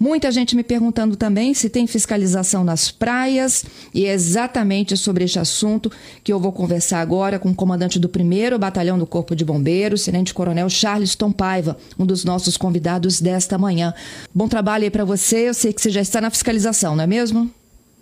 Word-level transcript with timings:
Muita 0.00 0.32
gente 0.32 0.56
me 0.56 0.64
perguntando 0.64 1.14
também 1.14 1.52
se 1.52 1.68
tem 1.68 1.86
fiscalização 1.86 2.64
nas 2.64 2.90
praias, 2.90 3.66
e 3.92 4.06
é 4.06 4.14
exatamente 4.14 4.96
sobre 4.96 5.24
este 5.24 5.38
assunto 5.38 5.92
que 6.24 6.32
eu 6.32 6.40
vou 6.40 6.52
conversar 6.52 7.02
agora 7.02 7.38
com 7.38 7.50
o 7.50 7.54
comandante 7.54 7.98
do 7.98 8.08
1 8.08 8.58
Batalhão 8.58 8.98
do 8.98 9.06
Corpo 9.06 9.36
de 9.36 9.44
Bombeiros, 9.44 10.06
Tenente 10.06 10.32
Coronel 10.32 10.70
Charleston 10.70 11.30
Paiva, 11.30 11.76
um 11.98 12.06
dos 12.06 12.24
nossos 12.24 12.56
convidados 12.56 13.20
desta 13.20 13.58
manhã. 13.58 13.92
Bom 14.34 14.48
trabalho 14.48 14.84
aí 14.84 14.90
para 14.90 15.04
você, 15.04 15.50
eu 15.50 15.54
sei 15.54 15.70
que 15.70 15.82
você 15.82 15.90
já 15.90 16.00
está 16.00 16.18
na 16.18 16.30
fiscalização, 16.30 16.96
não 16.96 17.04
é 17.04 17.06
mesmo? 17.06 17.50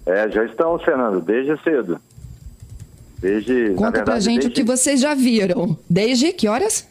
É, 0.06 0.30
já 0.30 0.44
estamos, 0.44 0.84
Fernando, 0.84 1.20
desde 1.20 1.60
cedo. 1.64 2.00
Desde, 3.18 3.70
Conta 3.70 3.90
verdade, 3.90 4.04
pra 4.04 4.20
gente 4.20 4.42
desde... 4.42 4.48
o 4.48 4.52
que 4.52 4.62
vocês 4.62 5.00
já 5.00 5.14
viram. 5.14 5.76
Desde 5.90 6.32
que 6.32 6.46
horas? 6.46 6.86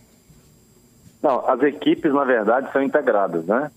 Não, 1.23 1.49
as 1.49 1.61
equipes, 1.63 2.13
na 2.13 2.25
verdade, 2.25 2.69
são 2.73 2.83
integradas, 2.83 3.45
né? 3.45 3.71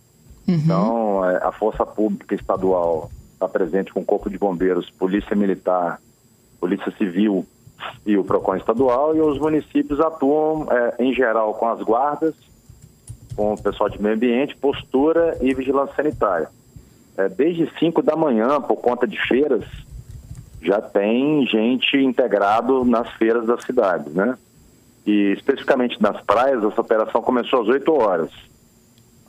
Uhum. 0.50 0.56
Então, 0.56 1.24
é, 1.24 1.36
a 1.44 1.52
Força 1.52 1.86
Pública 1.86 2.34
Estadual 2.34 3.10
está 3.32 3.48
presente 3.48 3.92
com 3.92 4.00
o 4.00 4.04
Corpo 4.04 4.28
de 4.28 4.36
Bombeiros, 4.36 4.90
Polícia 4.90 5.36
Militar, 5.36 6.00
Polícia 6.58 6.92
Civil 6.98 7.46
e 8.04 8.16
o 8.16 8.24
PROCON 8.24 8.56
estadual, 8.56 9.16
e 9.16 9.20
os 9.20 9.38
municípios 9.38 10.00
atuam, 10.00 10.66
é, 10.70 10.96
em 10.98 11.14
geral, 11.14 11.54
com 11.54 11.68
as 11.68 11.80
guardas, 11.80 12.34
com 13.36 13.54
o 13.54 13.62
pessoal 13.62 13.88
de 13.88 14.02
meio 14.02 14.16
ambiente, 14.16 14.56
postura 14.56 15.38
e 15.40 15.54
vigilância 15.54 15.94
sanitária. 15.94 16.48
É, 17.16 17.28
desde 17.28 17.70
5 17.78 18.02
da 18.02 18.16
manhã, 18.16 18.60
por 18.60 18.76
conta 18.76 19.06
de 19.06 19.18
feiras, 19.26 19.64
já 20.60 20.80
tem 20.80 21.46
gente 21.46 21.96
integrado 21.96 22.84
nas 22.84 23.08
feiras 23.12 23.46
das 23.46 23.64
cidades, 23.64 24.12
né? 24.12 24.36
E 25.06 25.32
especificamente 25.32 26.00
nas 26.02 26.20
praias, 26.22 26.62
essa 26.62 26.80
operação 26.80 27.22
começou 27.22 27.62
às 27.62 27.68
8 27.68 27.92
horas. 27.94 28.30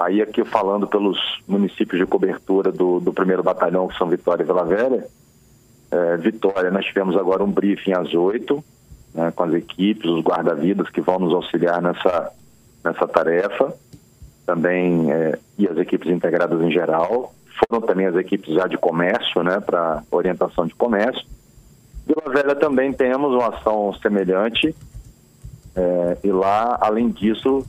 Aí 0.04 0.22
aqui 0.22 0.44
falando 0.44 0.88
pelos 0.88 1.20
municípios 1.48 2.00
de 2.00 2.08
cobertura 2.08 2.72
do, 2.72 3.00
do 3.00 3.14
primeiro 3.14 3.44
batalhão, 3.44 3.88
que 3.88 3.98
são 3.98 4.10
Vitória 4.10 4.42
e 4.42 4.46
Vila 4.46 4.66
Velha, 4.66 5.06
é, 5.92 6.18
Vitória, 6.18 6.72
nós 6.72 6.86
tivemos 6.86 7.16
agora 7.16 7.44
um 7.44 7.52
briefing 7.52 7.94
às 7.94 8.12
oito, 8.14 8.64
né, 9.14 9.32
com 9.36 9.44
as 9.44 9.54
equipes, 9.54 10.10
os 10.10 10.24
guarda-vidas 10.24 10.90
que 10.90 11.02
vão 11.02 11.20
nos 11.20 11.34
auxiliar 11.34 11.82
nessa, 11.82 12.32
nessa 12.84 13.08
tarefa, 13.08 13.76
também 14.44 15.12
é, 15.12 15.38
e 15.58 15.68
as 15.68 15.78
equipes 15.78 16.10
integradas 16.10 16.60
em 16.62 16.72
geral. 16.72 17.34
Foram 17.70 17.86
também 17.86 18.08
as 18.08 18.16
equipes 18.16 18.56
já 18.56 18.66
de 18.66 18.78
comércio, 18.78 19.44
né, 19.44 19.60
para 19.60 20.02
orientação 20.10 20.66
de 20.66 20.74
comércio. 20.74 21.24
Vila 22.08 22.34
Velha 22.34 22.56
também 22.56 22.92
temos 22.92 23.34
uma 23.34 23.50
ação 23.50 23.94
semelhante, 24.02 24.76
é, 25.76 26.18
e 26.24 26.32
lá, 26.32 26.78
além 26.82 27.10
disso, 27.10 27.64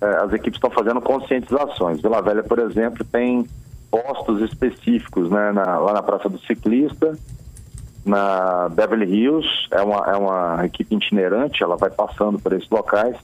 as 0.00 0.32
equipes 0.32 0.56
estão 0.56 0.70
fazendo 0.70 1.00
conscientizações. 1.00 2.00
Vila 2.00 2.20
Velha, 2.20 2.42
por 2.42 2.58
exemplo, 2.58 3.04
tem 3.04 3.46
postos 3.90 4.42
específicos 4.42 5.30
né, 5.30 5.52
na, 5.52 5.78
lá 5.78 5.92
na 5.92 6.02
Praça 6.02 6.28
do 6.28 6.38
Ciclista, 6.40 7.18
na 8.04 8.68
Beverly 8.68 9.06
Hills, 9.06 9.48
é 9.70 9.80
uma, 9.80 10.06
é 10.06 10.16
uma 10.16 10.66
equipe 10.66 10.94
itinerante, 10.94 11.62
ela 11.62 11.76
vai 11.76 11.90
passando 11.90 12.38
por 12.38 12.52
esses 12.52 12.68
locais 12.68 13.16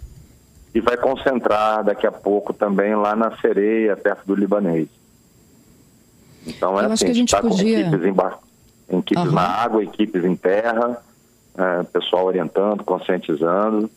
e 0.74 0.80
vai 0.80 0.96
concentrar 0.96 1.84
daqui 1.84 2.06
a 2.06 2.12
pouco 2.12 2.52
também 2.52 2.94
lá 2.96 3.14
na 3.14 3.36
Sereia, 3.38 3.96
perto 3.96 4.26
do 4.26 4.34
Libanês. 4.34 4.88
Então 6.46 6.80
é 6.80 6.86
Eu 6.86 6.92
assim, 6.92 7.06
a 7.06 7.14
gente 7.14 7.28
está 7.28 7.40
podia... 7.40 7.84
com 7.84 7.96
equipes, 7.96 8.06
em, 8.06 8.98
equipes 8.98 9.24
uhum. 9.24 9.32
na 9.32 9.46
água, 9.46 9.84
equipes 9.84 10.24
em 10.24 10.34
terra, 10.34 11.00
é, 11.56 11.82
pessoal 11.84 12.26
orientando, 12.26 12.82
conscientizando. 12.82 13.90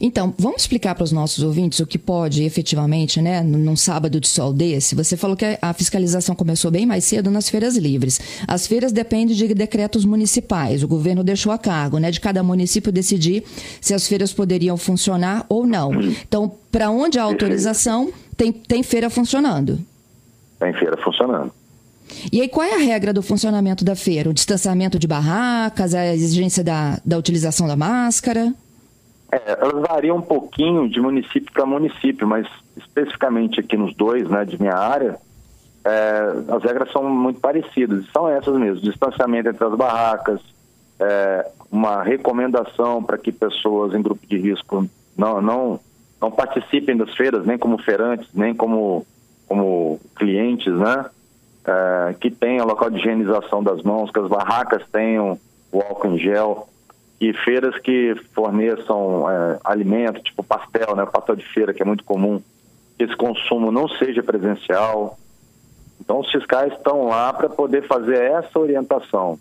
Então, 0.00 0.32
vamos 0.38 0.62
explicar 0.62 0.94
para 0.94 1.04
os 1.04 1.12
nossos 1.12 1.42
ouvintes 1.42 1.80
o 1.80 1.86
que 1.86 1.98
pode 1.98 2.44
efetivamente, 2.44 3.20
né, 3.20 3.42
num 3.42 3.76
sábado 3.76 4.20
de 4.20 4.28
sol 4.28 4.52
desse? 4.52 4.94
Você 4.94 5.16
falou 5.16 5.36
que 5.36 5.58
a 5.60 5.72
fiscalização 5.72 6.34
começou 6.34 6.70
bem 6.70 6.86
mais 6.86 7.04
cedo 7.04 7.30
nas 7.30 7.48
feiras 7.48 7.76
livres. 7.76 8.20
As 8.46 8.66
feiras 8.66 8.92
dependem 8.92 9.34
de 9.34 9.54
decretos 9.54 10.04
municipais. 10.04 10.82
O 10.82 10.88
governo 10.88 11.24
deixou 11.24 11.52
a 11.52 11.58
cargo, 11.58 11.98
né, 11.98 12.10
de 12.10 12.20
cada 12.20 12.42
município 12.42 12.92
decidir 12.92 13.42
se 13.80 13.94
as 13.94 14.06
feiras 14.06 14.32
poderiam 14.32 14.76
funcionar 14.76 15.44
ou 15.48 15.66
não. 15.66 15.92
Então, 16.00 16.52
para 16.70 16.90
onde 16.90 17.18
a 17.18 17.22
autorização, 17.22 18.12
tem, 18.36 18.52
tem 18.52 18.82
feira 18.82 19.10
funcionando. 19.10 19.78
Tem 20.58 20.72
feira 20.74 20.96
funcionando. 20.96 21.52
E 22.32 22.40
aí, 22.40 22.48
qual 22.48 22.66
é 22.66 22.74
a 22.74 22.78
regra 22.78 23.12
do 23.12 23.22
funcionamento 23.22 23.84
da 23.84 23.94
feira? 23.94 24.30
O 24.30 24.34
distanciamento 24.34 24.98
de 24.98 25.06
barracas, 25.06 25.94
a 25.94 26.14
exigência 26.14 26.64
da, 26.64 27.00
da 27.04 27.18
utilização 27.18 27.66
da 27.66 27.76
máscara? 27.76 28.54
É, 29.30 29.58
elas 29.60 29.86
variam 29.86 30.16
um 30.16 30.22
pouquinho 30.22 30.88
de 30.88 31.00
município 31.00 31.52
para 31.52 31.66
município, 31.66 32.26
mas 32.26 32.46
especificamente 32.76 33.60
aqui 33.60 33.76
nos 33.76 33.94
dois, 33.94 34.28
né, 34.28 34.44
de 34.44 34.58
minha 34.60 34.76
área, 34.76 35.18
é, 35.84 36.54
as 36.54 36.62
regras 36.62 36.90
são 36.92 37.04
muito 37.04 37.40
parecidas. 37.40 38.06
São 38.12 38.28
essas 38.28 38.56
mesmo: 38.56 38.80
distanciamento 38.80 39.50
entre 39.50 39.64
as 39.64 39.74
barracas, 39.74 40.40
é, 40.98 41.50
uma 41.70 42.02
recomendação 42.02 43.02
para 43.02 43.18
que 43.18 43.30
pessoas 43.30 43.94
em 43.94 44.02
grupo 44.02 44.26
de 44.26 44.38
risco 44.38 44.88
não, 45.16 45.42
não, 45.42 45.80
não 46.20 46.30
participem 46.30 46.96
das 46.96 47.14
feiras, 47.14 47.46
nem 47.46 47.58
como 47.58 47.78
feirantes, 47.82 48.28
nem 48.32 48.54
como, 48.54 49.06
como 49.46 50.00
clientes, 50.16 50.72
né? 50.74 51.04
É, 51.66 52.14
que 52.18 52.30
tenham 52.30 52.66
local 52.66 52.88
de 52.88 52.98
higienização 52.98 53.62
das 53.62 53.82
mãos, 53.82 54.10
que 54.10 54.18
as 54.18 54.28
barracas 54.28 54.82
tenham 54.90 55.38
o 55.70 55.80
álcool 55.82 56.08
em 56.08 56.18
gel 56.18 56.66
e 57.20 57.32
feiras 57.32 57.76
que 57.78 58.14
forneçam 58.32 59.28
é, 59.28 59.58
alimento, 59.64 60.22
tipo 60.22 60.42
pastel, 60.42 60.94
né, 60.94 61.04
pastel 61.04 61.34
de 61.34 61.44
feira, 61.46 61.74
que 61.74 61.82
é 61.82 61.84
muito 61.84 62.04
comum, 62.04 62.40
que 62.96 63.04
esse 63.04 63.16
consumo 63.16 63.72
não 63.72 63.88
seja 63.88 64.22
presencial. 64.22 65.18
Então, 66.00 66.20
os 66.20 66.30
fiscais 66.30 66.72
estão 66.72 67.08
lá 67.08 67.32
para 67.32 67.48
poder 67.48 67.86
fazer 67.88 68.18
essa 68.18 68.58
orientação. 68.58 69.38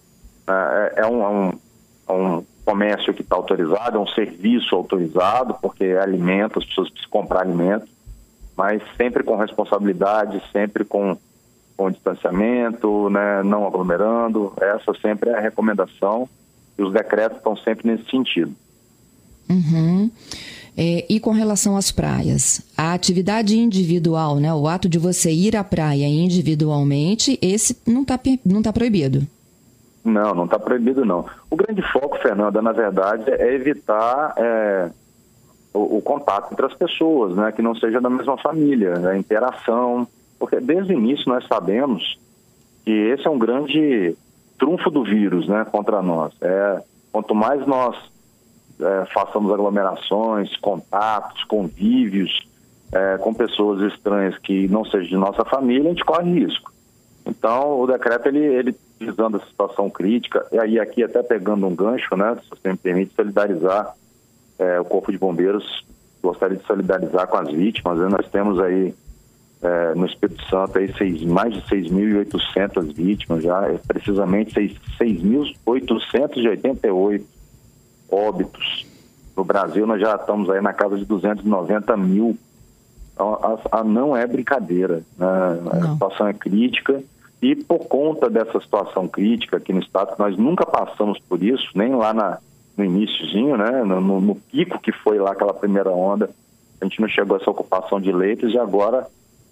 É, 0.48 0.94
é, 0.98 1.06
um, 1.06 1.24
é 1.24 1.30
um, 1.30 1.60
é 2.08 2.14
um 2.14 2.46
comércio 2.66 3.14
que 3.14 3.22
está 3.22 3.36
autorizado, 3.36 3.98
é 3.98 4.02
um 4.02 4.08
serviço 4.08 4.76
autorizado, 4.76 5.56
porque 5.62 5.86
é 5.86 6.02
alimento, 6.02 6.58
as 6.58 6.66
pessoas 6.66 6.90
precisam 6.90 7.12
comprar 7.12 7.42
alimento, 7.42 7.88
mas 8.56 8.82
sempre 8.98 9.24
com 9.24 9.36
responsabilidade, 9.36 10.42
sempre 10.52 10.84
com, 10.84 11.16
com 11.78 11.92
distanciamento, 11.92 13.08
né, 13.12 13.44
não 13.44 13.68
aglomerando. 13.68 14.52
Essa 14.60 14.96
sempre 15.00 15.30
é 15.30 15.38
a 15.38 15.40
recomendação 15.40 16.28
e 16.78 16.82
os 16.82 16.94
decretos 16.94 17.38
estão 17.38 17.56
sempre 17.58 17.88
nesse 17.88 18.10
sentido. 18.10 18.54
Uhum. 19.50 20.12
É, 20.78 21.06
e 21.10 21.20
com 21.20 21.32
relação 21.32 21.76
às 21.76 21.92
praias, 21.92 22.62
a 22.78 22.94
atividade 22.94 23.58
individual, 23.58 24.36
né, 24.36 24.54
o 24.54 24.68
ato 24.68 24.88
de 24.88 25.00
você 25.00 25.32
ir 25.32 25.56
à 25.56 25.64
praia 25.64 26.06
individualmente, 26.06 27.40
esse 27.42 27.82
não 27.88 28.04
está 28.04 28.20
não 28.46 28.62
tá 28.62 28.72
proibido? 28.72 29.26
Não, 30.06 30.36
não 30.36 30.46
está 30.46 30.60
proibido 30.60 31.04
não. 31.04 31.26
O 31.50 31.56
grande 31.56 31.82
foco, 31.82 32.20
Fernanda, 32.20 32.62
na 32.62 32.72
verdade, 32.72 33.24
é 33.32 33.56
evitar 33.56 34.34
é, 34.38 34.92
o, 35.74 35.98
o, 35.98 36.02
contato 36.02 36.54
entre 36.54 36.66
as 36.66 36.74
pessoas, 36.76 37.36
né, 37.36 37.52
que 37.52 37.62
não 37.62 37.74
seja 37.74 38.00
da 38.00 38.10
mesma 38.10 38.38
família, 38.38 39.00
né, 39.00 39.12
a 39.14 39.18
interação, 39.18 40.08
porque 40.38 40.60
desde 40.60 40.94
o 40.94 40.98
início 40.98 41.28
nós 41.28 41.46
sabemos 41.48 42.20
que 42.86 42.92
esse 42.92 43.26
é 43.26 43.30
um 43.30 43.40
grande 43.40 44.16
trunfo 44.58 44.90
do 44.90 45.04
vírus 45.04 45.48
né, 45.48 45.66
contra 45.66 46.02
nós. 46.02 46.34
É, 46.42 46.82
quanto 47.12 47.34
mais 47.34 47.66
nós 47.66 47.96
é, 48.80 49.06
façamos 49.14 49.52
aglomerações, 49.52 50.56
contatos, 50.58 51.44
convívios 51.46 52.48
é, 52.92 53.18
com 53.18 53.34
pessoas 53.34 53.82
estranhas 53.92 54.38
que 54.38 54.68
não 54.68 54.86
sejam 54.86 55.08
de 55.08 55.18
nossa 55.18 55.44
família, 55.46 55.90
a 55.90 55.94
gente 55.94 56.06
corre 56.06 56.32
risco. 56.32 56.72
Então, 57.26 57.82
o 57.82 57.88
decreto, 57.88 58.28
ele, 58.28 58.40
ele 58.40 58.76
visando 59.00 59.38
a 59.38 59.46
situação 59.46 59.90
crítica, 59.90 60.46
e 60.52 60.60
aí 60.60 60.80
aqui 60.80 61.04
até 61.04 61.22
pegando 61.22 61.68
um 61.68 61.76
gancho, 61.76 62.16
né, 62.16 62.38
se 62.42 62.50
você 62.50 62.72
me 62.72 62.78
permite, 62.78 63.14
solidarizar 63.16 63.94
é, 64.58 64.80
o 64.80 64.86
Corpo 64.86 65.12
de 65.12 65.18
Bombeiros, 65.18 65.86
gostaria 66.22 66.58
de 66.58 66.66
solidarizar 66.66 67.28
com 67.28 67.38
as 67.38 67.52
vítimas, 67.52 68.00
né, 68.00 68.08
nós 68.10 68.28
temos 68.30 68.60
aí 68.60 68.94
é, 69.62 69.94
no 69.96 70.06
Espírito 70.06 70.44
Santo 70.50 70.78
aí 70.78 70.94
seis, 70.98 71.24
mais 71.24 71.54
de 71.54 71.62
6.800 71.64 72.94
vítimas 72.94 73.44
já, 73.44 73.68
é, 73.68 73.78
precisamente 73.88 74.54
6.888 75.00 77.24
óbitos. 78.10 78.86
No 79.36 79.44
Brasil 79.44 79.88
nós 79.88 80.00
já 80.00 80.16
estamos 80.16 80.50
aí 80.50 80.62
na 80.62 80.72
casa 80.74 80.98
de 80.98 81.04
290 81.06 81.98
mil. 81.98 82.38
Então, 83.14 83.34
a, 83.34 83.58
a 83.80 83.84
não 83.84 84.16
é 84.16 84.26
brincadeira, 84.28 85.02
né? 85.18 85.28
a 85.72 85.94
situação 85.94 86.28
é 86.28 86.34
crítica 86.34 87.04
e 87.42 87.56
por 87.56 87.88
conta 87.88 88.30
dessa 88.30 88.60
situação 88.60 89.08
crítica 89.08 89.58
aqui 89.58 89.72
no 89.72 89.80
estado, 89.80 90.16
nós 90.18 90.36
nunca 90.38 90.66
passamos 90.66 91.20
por 91.20 91.44
isso, 91.44 91.70
nem 91.76 91.96
lá 91.96 92.14
na, 92.14 92.40
no 92.76 92.84
iníciozinho, 92.84 93.56
né? 93.58 93.84
No, 93.84 94.02
no, 94.02 94.20
no 94.22 94.36
pico 94.36 94.80
que 94.80 94.92
foi 94.92 95.20
lá 95.20 95.32
aquela 95.32 95.54
primeira 95.54 95.92
onda, 95.92 96.30
a 96.82 96.86
gente 96.86 97.00
não 97.00 97.08
chegou 97.08 97.38
a 97.38 97.40
essa 97.40 97.50
ocupação 97.50 98.02
de 98.02 98.12
leitos 98.12 98.54
e 98.54 98.58
agora 98.58 99.08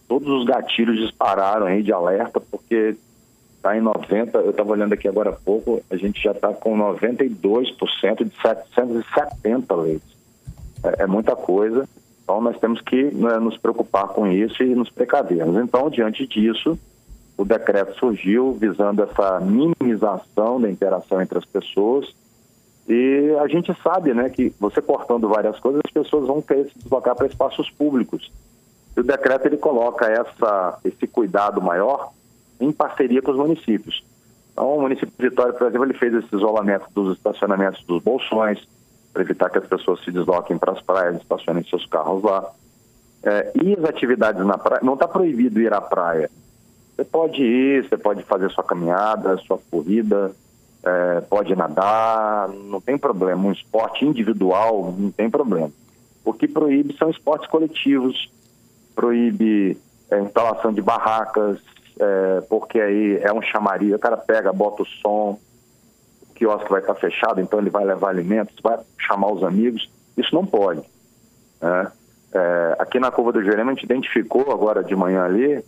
todos 0.07 0.27
os 0.27 0.45
gatilhos 0.45 0.97
dispararam 0.97 1.65
aí 1.65 1.81
de 1.81 1.91
alerta, 1.91 2.39
porque 2.39 2.95
está 3.55 3.75
em 3.77 3.81
90, 3.81 4.37
eu 4.39 4.51
estava 4.51 4.71
olhando 4.71 4.93
aqui 4.93 5.07
agora 5.07 5.31
há 5.31 5.33
pouco, 5.33 5.81
a 5.89 5.95
gente 5.95 6.21
já 6.21 6.31
está 6.31 6.53
com 6.53 6.77
92% 6.77 8.23
de 8.23 8.41
770 8.41 9.75
leitos. 9.75 10.15
É, 10.83 11.03
é, 11.03 11.07
muita 11.07 11.35
coisa, 11.35 11.87
então 12.23 12.39
nós 12.41 12.57
temos 12.59 12.79
que 12.81 13.05
né, 13.05 13.39
nos 13.39 13.57
preocupar 13.57 14.09
com 14.09 14.27
isso 14.27 14.61
e 14.61 14.75
nos 14.75 14.89
precavermos. 14.89 15.55
Então, 15.63 15.89
diante 15.89 16.27
disso, 16.27 16.77
o 17.35 17.43
decreto 17.43 17.97
surgiu 17.97 18.53
visando 18.53 19.01
essa 19.01 19.39
minimização 19.39 20.61
da 20.61 20.69
interação 20.69 21.21
entre 21.21 21.37
as 21.37 21.45
pessoas 21.45 22.13
e 22.87 23.35
a 23.41 23.47
gente 23.47 23.75
sabe 23.81 24.13
né, 24.13 24.29
que 24.29 24.53
você 24.59 24.81
cortando 24.81 25.27
várias 25.27 25.59
coisas, 25.59 25.81
as 25.83 25.91
pessoas 25.91 26.27
vão 26.27 26.41
querer 26.41 26.69
se 26.69 26.77
deslocar 26.77 27.15
para 27.15 27.25
espaços 27.25 27.69
públicos. 27.71 28.31
E 28.95 28.99
o 28.99 29.03
decreto 29.03 29.47
ele 29.47 29.57
coloca 29.57 30.05
essa, 30.05 30.79
esse 30.83 31.07
cuidado 31.07 31.61
maior 31.61 32.11
em 32.59 32.71
parceria 32.71 33.21
com 33.21 33.31
os 33.31 33.37
municípios. 33.37 34.03
Então, 34.51 34.77
o 34.77 34.81
município 34.81 35.11
de 35.17 35.29
Vitória, 35.29 35.53
por 35.53 35.67
exemplo, 35.67 35.85
ele 35.85 35.97
fez 35.97 36.13
esse 36.13 36.33
isolamento 36.33 36.85
dos 36.93 37.17
estacionamentos 37.17 37.83
dos 37.83 38.01
bolsões, 38.01 38.65
para 39.11 39.21
evitar 39.21 39.49
que 39.49 39.57
as 39.57 39.67
pessoas 39.67 40.03
se 40.03 40.11
desloquem 40.11 40.57
para 40.57 40.73
as 40.73 40.81
praias, 40.81 41.21
estacionem 41.21 41.63
seus 41.63 41.85
carros 41.85 42.23
lá. 42.23 42.51
É, 43.23 43.51
e 43.55 43.73
as 43.73 43.83
atividades 43.85 44.45
na 44.45 44.57
praia, 44.57 44.81
não 44.83 44.93
está 44.93 45.07
proibido 45.07 45.59
ir 45.59 45.73
à 45.73 45.81
praia. 45.81 46.29
Você 46.95 47.03
pode 47.03 47.41
ir, 47.41 47.87
você 47.87 47.97
pode 47.97 48.23
fazer 48.23 48.49
sua 48.51 48.63
caminhada, 48.63 49.37
sua 49.37 49.59
corrida, 49.71 50.31
é, 50.83 51.21
pode 51.21 51.55
nadar, 51.55 52.49
não 52.49 52.79
tem 52.79 52.97
problema. 52.97 53.47
Um 53.47 53.51
esporte 53.51 54.05
individual, 54.05 54.93
não 54.97 55.11
tem 55.11 55.29
problema. 55.29 55.71
O 56.23 56.33
que 56.33 56.47
proíbe 56.47 56.95
são 56.97 57.09
esportes 57.09 57.49
coletivos, 57.49 58.29
proíbe 58.95 59.77
é, 60.09 60.19
instalação 60.19 60.71
de 60.73 60.81
barracas, 60.81 61.59
é, 61.99 62.41
porque 62.49 62.79
aí 62.79 63.17
é 63.21 63.33
um 63.33 63.41
chamaria, 63.41 63.95
o 63.95 63.99
cara 63.99 64.17
pega, 64.17 64.51
bota 64.53 64.83
o 64.83 64.85
som, 64.85 65.39
o 66.21 66.33
quiosque 66.33 66.69
vai 66.69 66.81
estar 66.81 66.95
fechado, 66.95 67.41
então 67.41 67.59
ele 67.59 67.69
vai 67.69 67.85
levar 67.85 68.09
alimentos, 68.09 68.55
vai 68.61 68.79
chamar 68.97 69.31
os 69.31 69.43
amigos, 69.43 69.89
isso 70.17 70.33
não 70.33 70.45
pode. 70.45 70.81
Né? 71.61 71.91
É, 72.33 72.75
aqui 72.79 72.99
na 72.99 73.11
Curva 73.11 73.31
do 73.31 73.43
Jerema 73.43 73.71
a 73.71 73.75
gente 73.75 73.85
identificou 73.85 74.51
agora 74.51 74.83
de 74.83 74.95
manhã 74.95 75.23
ali 75.23 75.63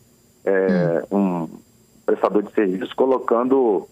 é, 0.45 1.03
hum. 1.11 1.43
um 1.43 1.59
prestador 2.05 2.43
de 2.43 2.51
serviço 2.53 2.95
colocando 2.95 3.87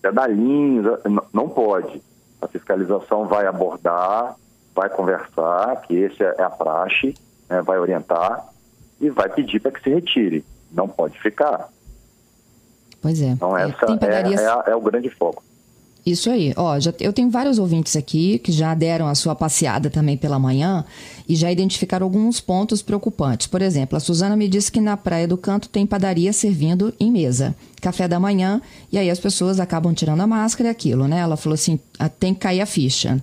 pedalinhos, 0.00 0.86
não 1.32 1.48
pode. 1.48 2.02
A 2.40 2.48
fiscalização 2.48 3.26
vai 3.26 3.46
abordar, 3.46 4.36
vai 4.74 4.88
conversar, 4.88 5.82
que 5.82 5.94
esse 5.94 6.22
é 6.22 6.42
a 6.42 6.48
praxe, 6.48 7.14
né, 7.48 7.60
vai 7.62 7.78
orientar 7.78 8.49
e 9.00 9.10
vai 9.10 9.28
pedir 9.28 9.60
para 9.60 9.72
que 9.72 9.82
se 9.82 9.90
retire. 9.90 10.44
Não 10.70 10.88
pode 10.88 11.18
ficar. 11.20 11.68
Pois 13.00 13.20
é. 13.20 13.28
Então, 13.28 13.56
essa 13.56 13.86
é, 14.02 14.68
é, 14.68 14.72
é, 14.72 14.76
o 14.76 14.80
grande 14.80 15.08
foco. 15.10 15.42
Isso 16.04 16.30
aí. 16.30 16.52
Ó, 16.56 16.78
já, 16.78 16.92
eu 17.00 17.12
tenho 17.12 17.30
vários 17.30 17.58
ouvintes 17.58 17.94
aqui 17.94 18.38
que 18.38 18.52
já 18.52 18.74
deram 18.74 19.06
a 19.06 19.14
sua 19.14 19.34
passeada 19.34 19.90
também 19.90 20.16
pela 20.16 20.38
manhã 20.38 20.84
e 21.28 21.36
já 21.36 21.50
identificaram 21.52 22.04
alguns 22.04 22.40
pontos 22.40 22.82
preocupantes. 22.82 23.46
Por 23.46 23.60
exemplo, 23.60 23.96
a 23.96 24.00
Suzana 24.00 24.36
me 24.36 24.48
disse 24.48 24.72
que 24.72 24.80
na 24.80 24.96
Praia 24.96 25.28
do 25.28 25.36
Canto 25.36 25.68
tem 25.68 25.86
padaria 25.86 26.32
servindo 26.32 26.92
em 26.98 27.10
mesa. 27.10 27.54
Café 27.80 28.08
da 28.08 28.20
manhã, 28.20 28.60
e 28.92 28.98
aí 28.98 29.10
as 29.10 29.18
pessoas 29.18 29.60
acabam 29.60 29.94
tirando 29.94 30.20
a 30.20 30.26
máscara 30.26 30.68
e 30.68 30.70
aquilo, 30.70 31.06
né? 31.08 31.20
Ela 31.20 31.36
falou 31.36 31.54
assim: 31.54 31.78
ah, 31.98 32.08
tem 32.08 32.34
que 32.34 32.40
cair 32.40 32.60
a 32.60 32.66
ficha. 32.66 33.22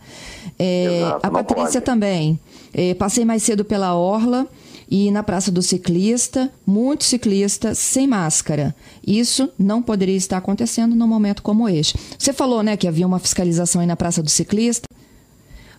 É, 0.57 1.01
Exato, 1.01 1.27
a 1.27 1.31
Patrícia 1.31 1.81
pode. 1.81 1.85
também. 1.85 2.39
É, 2.73 2.93
passei 2.93 3.25
mais 3.25 3.43
cedo 3.43 3.63
pela 3.63 3.95
Orla 3.95 4.47
e 4.89 5.11
na 5.11 5.21
Praça 5.21 5.51
do 5.51 5.61
Ciclista, 5.61 6.49
muito 6.65 7.03
ciclista 7.03 7.75
sem 7.75 8.07
máscara. 8.07 8.73
Isso 9.05 9.51
não 9.59 9.81
poderia 9.81 10.15
estar 10.15 10.37
acontecendo 10.37 10.95
num 10.95 11.07
momento 11.07 11.43
como 11.43 11.67
este. 11.67 11.97
Você 12.17 12.31
falou, 12.31 12.63
né, 12.63 12.77
que 12.77 12.87
havia 12.87 13.05
uma 13.05 13.19
fiscalização 13.19 13.81
aí 13.81 13.87
na 13.87 13.95
Praça 13.95 14.23
do 14.23 14.29
Ciclista. 14.29 14.87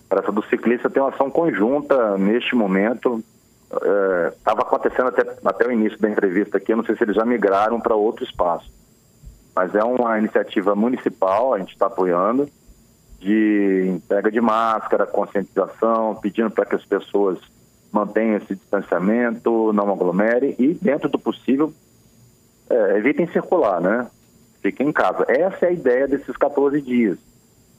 Praça 0.07 0.31
do 0.31 0.43
Ciclista 0.43 0.89
tem 0.89 1.01
uma 1.01 1.09
ação 1.09 1.29
conjunta 1.29 2.17
neste 2.17 2.55
momento. 2.55 3.23
Estava 4.37 4.61
é, 4.61 4.63
acontecendo 4.63 5.07
até, 5.07 5.23
até 5.43 5.67
o 5.67 5.71
início 5.71 5.99
da 5.99 6.09
entrevista 6.09 6.57
aqui, 6.57 6.75
não 6.75 6.83
sei 6.83 6.95
se 6.95 7.03
eles 7.03 7.15
já 7.15 7.25
migraram 7.25 7.79
para 7.79 7.95
outro 7.95 8.23
espaço. 8.23 8.71
Mas 9.55 9.73
é 9.75 9.83
uma 9.83 10.17
iniciativa 10.17 10.75
municipal, 10.75 11.53
a 11.53 11.59
gente 11.59 11.73
está 11.73 11.87
apoiando, 11.87 12.47
de 13.19 13.85
entrega 13.87 14.31
de 14.31 14.39
máscara, 14.39 15.05
conscientização, 15.05 16.15
pedindo 16.15 16.49
para 16.49 16.65
que 16.65 16.75
as 16.75 16.85
pessoas 16.85 17.37
mantenha 17.91 18.37
esse 18.37 18.55
distanciamento, 18.55 19.73
não 19.73 19.91
aglomere 19.91 20.55
e, 20.59 20.73
dentro 20.73 21.09
do 21.09 21.19
possível, 21.19 21.73
é, 22.69 22.97
evitem 22.97 23.27
circular, 23.27 23.81
né? 23.81 24.07
Fiquem 24.61 24.89
em 24.89 24.91
casa. 24.91 25.25
Essa 25.27 25.65
é 25.65 25.69
a 25.69 25.73
ideia 25.73 26.07
desses 26.07 26.35
14 26.35 26.81
dias. 26.81 27.17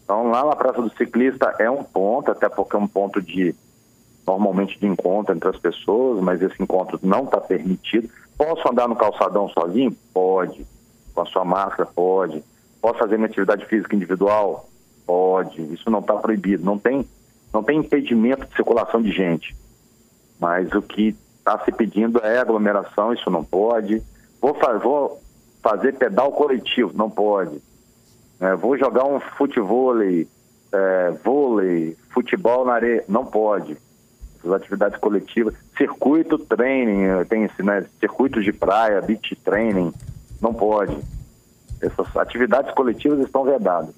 Então, 0.05 0.31
lá 0.31 0.45
na 0.45 0.57
Praça 0.57 0.83
do 0.83 0.91
Ciclista 0.97 1.55
é 1.59 1.71
um 1.71 1.85
ponto, 1.85 2.31
até 2.33 2.49
porque 2.49 2.75
é 2.75 2.79
um 2.79 2.89
ponto 2.89 3.23
de, 3.23 3.55
normalmente, 4.27 4.79
de 4.79 4.87
encontro 4.87 5.35
entre 5.35 5.49
as 5.49 5.57
pessoas, 5.57 6.21
mas 6.21 6.43
esse 6.43 6.61
encontro 6.61 6.99
não 7.03 7.25
está 7.25 7.41
permitido. 7.41 8.11
Posso 8.37 8.69
andar 8.69 8.89
no 8.89 8.97
calçadão 8.97 9.49
sozinho? 9.51 9.97
Pode. 10.13 10.67
Com 11.15 11.21
a 11.21 11.27
sua 11.27 11.45
máscara? 11.45 11.89
Pode. 11.95 12.43
Posso 12.81 12.99
fazer 12.99 13.17
minha 13.17 13.29
atividade 13.29 13.65
física 13.67 13.95
individual? 13.95 14.69
Pode. 15.07 15.63
Isso 15.73 15.89
não 15.91 16.01
está 16.01 16.15
proibido. 16.15 16.65
Não 16.65 16.79
tem, 16.79 17.07
não 17.53 17.63
tem 17.63 17.79
impedimento 17.79 18.47
de 18.47 18.57
circulação 18.57 19.01
de 19.01 19.13
gente. 19.13 19.55
Mas 20.41 20.73
o 20.73 20.81
que 20.81 21.15
está 21.39 21.59
se 21.65 21.71
pedindo 21.71 22.19
é 22.21 22.39
aglomeração, 22.39 23.13
isso 23.13 23.31
não 23.31 23.45
pode. 23.45 24.03
Vou, 24.41 24.57
vou 24.83 25.21
fazer 25.63 25.93
pedal 25.95 26.33
coletivo, 26.33 26.93
não 26.95 27.11
pode. 27.11 27.61
É, 28.41 28.55
vou 28.57 28.79
jogar 28.79 29.05
um 29.05 29.21
futebol, 29.21 29.95
é, 30.03 31.11
vôlei, 31.23 31.97
futebol 32.09 32.65
na 32.65 32.75
areia, 32.75 33.05
não 33.07 33.27
pode. 33.27 33.77
Essas 34.39 34.53
atividades 34.53 34.99
coletivas, 34.99 35.55
circuito 35.77 36.39
training, 36.39 37.25
tem 37.29 37.45
esse, 37.45 37.63
né, 37.63 37.85
circuitos 37.99 38.43
de 38.43 38.53
praia, 38.53 39.03
beach 39.03 39.37
training, 39.45 39.93
não 40.41 40.55
pode. 40.55 40.97
Essas 41.83 42.17
atividades 42.17 42.73
coletivas 42.75 43.21
estão 43.21 43.45
vedadas. 43.45 43.95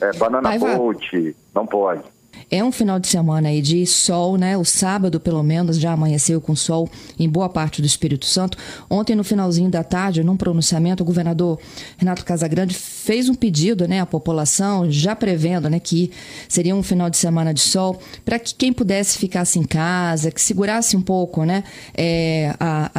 É, 0.00 0.12
banana 0.18 0.58
boat, 0.58 1.36
não 1.54 1.66
pode. 1.66 2.02
É 2.48 2.62
um 2.62 2.70
final 2.70 3.00
de 3.00 3.08
semana 3.08 3.48
aí 3.48 3.60
de 3.60 3.84
sol, 3.86 4.36
né? 4.36 4.56
O 4.56 4.64
sábado, 4.64 5.18
pelo 5.18 5.42
menos, 5.42 5.80
já 5.80 5.92
amanheceu 5.92 6.40
com 6.40 6.54
sol 6.54 6.88
em 7.18 7.28
boa 7.28 7.48
parte 7.48 7.82
do 7.82 7.86
Espírito 7.86 8.24
Santo. 8.24 8.56
Ontem, 8.88 9.16
no 9.16 9.24
finalzinho 9.24 9.68
da 9.68 9.82
tarde, 9.82 10.22
num 10.22 10.36
pronunciamento, 10.36 11.02
o 11.02 11.06
governador 11.06 11.58
Renato 11.96 12.24
Casagrande 12.24 12.72
fez 12.72 13.28
um 13.28 13.34
pedido 13.34 13.88
né, 13.88 14.00
à 14.00 14.06
população, 14.06 14.88
já 14.88 15.16
prevendo 15.16 15.68
né, 15.68 15.80
que 15.80 16.12
seria 16.48 16.76
um 16.76 16.84
final 16.84 17.10
de 17.10 17.16
semana 17.16 17.52
de 17.52 17.58
sol, 17.58 17.98
para 18.24 18.38
que 18.38 18.54
quem 18.54 18.72
pudesse 18.72 19.18
ficasse 19.18 19.58
em 19.58 19.64
casa, 19.64 20.30
que 20.30 20.40
segurasse 20.40 20.96
um 20.96 21.02
pouco 21.02 21.44
né, 21.44 21.64
é, 21.96 22.54
a, 22.60 22.92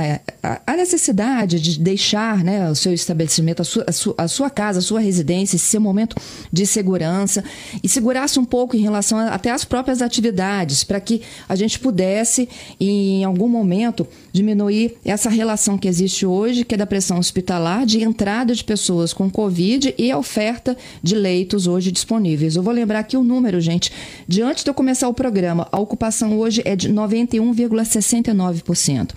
a, 0.43 0.61
a, 0.73 0.75
necessidade 0.75 1.61
de 1.61 1.79
deixar 1.79 2.43
né, 2.43 2.69
o 2.69 2.75
seu 2.75 2.93
estabelecimento, 2.93 3.61
a 3.61 3.65
sua, 3.65 3.85
a 3.87 3.91
sua, 3.93 4.15
a 4.17 4.27
sua 4.27 4.49
casa, 4.49 4.79
a 4.79 4.81
sua 4.81 4.99
residência, 4.99 5.55
esse 5.55 5.67
seu 5.67 5.79
momento 5.79 6.17
de 6.51 6.65
segurança, 6.65 7.41
e 7.81 7.87
segurasse 7.87 8.37
um 8.37 8.45
pouco 8.45 8.75
em 8.75 8.81
relação 8.81 9.17
a 9.17 9.36
até 9.37 9.51
as 9.51 9.63
próprias 9.63 10.01
atividades, 10.01 10.83
para 10.83 10.99
que 10.99 11.21
a 11.47 11.55
gente 11.55 11.79
pudesse, 11.79 12.49
em 12.79 13.23
algum 13.23 13.47
momento, 13.47 14.05
diminuir 14.37 14.95
essa 15.03 15.29
relação 15.29 15.77
que 15.77 15.87
existe 15.87 16.25
hoje, 16.25 16.63
que 16.63 16.73
é 16.75 16.77
da 16.77 16.85
pressão 16.85 17.17
hospitalar, 17.17 17.85
de 17.85 18.01
entrada 18.03 18.53
de 18.53 18.63
pessoas 18.63 19.11
com 19.11 19.29
Covid 19.29 19.93
e 19.97 20.09
a 20.11 20.17
oferta 20.17 20.77
de 21.01 21.15
leitos 21.15 21.67
hoje 21.67 21.91
disponíveis. 21.91 22.55
Eu 22.55 22.63
vou 22.63 22.73
lembrar 22.73 22.99
aqui 22.99 23.17
o 23.17 23.23
número, 23.23 23.59
gente. 23.59 23.91
De 24.27 24.43
antes 24.43 24.63
de 24.63 24.69
eu 24.69 24.73
começar 24.73 25.09
o 25.09 25.13
programa, 25.13 25.67
a 25.71 25.79
ocupação 25.79 26.37
hoje 26.37 26.61
é 26.65 26.75
de 26.75 26.89
91,69%. 26.89 29.11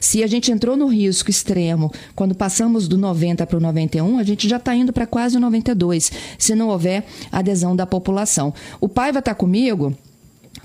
Se 0.00 0.22
a 0.22 0.26
gente 0.26 0.52
entrou 0.52 0.76
no 0.76 0.86
risco 0.86 1.30
extremo 1.30 1.90
quando 2.14 2.34
passamos 2.34 2.86
do 2.86 2.98
90 2.98 3.46
para 3.46 3.56
o 3.56 3.60
91, 3.60 4.18
a 4.18 4.22
gente 4.22 4.46
já 4.48 4.58
está 4.58 4.74
indo 4.74 4.92
para 4.92 5.06
quase 5.06 5.38
92, 5.38 6.12
se 6.38 6.54
não 6.54 6.68
houver 6.68 7.06
adesão 7.32 7.74
da 7.74 7.86
população. 7.86 8.52
O 8.80 8.88
pai 8.88 9.12
vai 9.12 9.20
estar 9.20 9.34
tá 9.34 9.38
comigo 9.38 9.96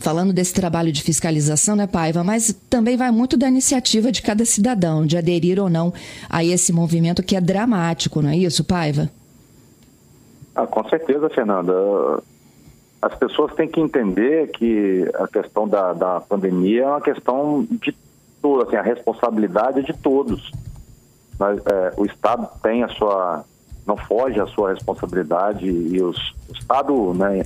falando 0.02 0.34
desse 0.34 0.54
trabalho 0.54 0.92
de 0.92 1.02
fiscalização, 1.02 1.76
né, 1.76 1.88
Paiva? 1.88 2.24
Mas 2.24 2.54
também 2.70 2.98
vai 2.98 3.12
muito 3.12 3.38
da 3.38 3.48
iniciativa 3.48 4.12
de 4.12 4.22
cada 4.22 4.44
cidadão, 4.44 5.06
de 5.06 5.18
aderir 5.18 5.60
ou 5.60 5.70
não 5.70 5.94
a 6.30 6.44
esse 6.44 6.74
movimento 6.74 7.24
que 7.24 7.36
é 7.36 7.42
dramático, 7.42 8.22
não 8.22 8.30
é 8.30 8.36
isso, 8.36 8.64
Paiva? 8.64 9.10
Ah, 10.56 10.68
com 10.68 10.84
certeza, 10.90 11.30
Fernanda. 11.30 11.74
As 13.02 13.16
pessoas 13.16 13.54
têm 13.56 13.68
que 13.68 13.80
entender 13.80 14.50
que 14.50 15.10
a 15.16 15.28
questão 15.28 15.68
da, 15.68 15.94
da 15.94 16.20
pandemia 16.20 16.84
é 16.84 16.88
uma 16.88 17.02
questão 17.02 17.66
de 17.70 17.96
tudo, 18.42 18.64
assim, 18.64 18.76
a 18.76 18.82
responsabilidade 18.82 19.80
é 19.80 19.84
de 19.84 19.94
todos. 19.94 20.52
Mas, 21.40 21.60
é, 21.66 21.94
o 21.98 22.06
Estado 22.06 22.48
tem 22.62 22.84
a 22.84 22.90
sua, 22.90 23.46
não 23.88 23.98
foge 23.98 24.40
a 24.40 24.48
sua 24.48 24.72
responsabilidade 24.72 25.66
e 25.66 26.02
os, 26.02 26.18
o 26.50 26.54
Estado, 26.54 27.14
né, 27.14 27.46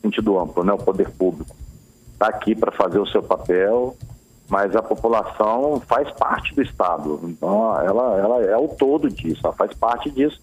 sentido 0.00 0.38
amplo, 0.38 0.62
né? 0.64 0.72
O 0.72 0.78
poder 0.78 1.10
público 1.10 1.54
está 2.16 2.28
aqui 2.28 2.54
para 2.54 2.72
fazer 2.72 2.98
o 2.98 3.06
seu 3.06 3.22
papel 3.22 3.96
mas 4.48 4.74
a 4.76 4.82
população 4.82 5.80
faz 5.80 6.10
parte 6.12 6.54
do 6.54 6.62
Estado. 6.62 7.20
Então, 7.24 7.80
ela, 7.80 8.18
ela 8.18 8.42
é 8.44 8.56
o 8.56 8.68
todo 8.68 9.10
disso, 9.10 9.40
ela 9.44 9.52
faz 9.52 9.72
parte 9.74 10.10
disso. 10.10 10.40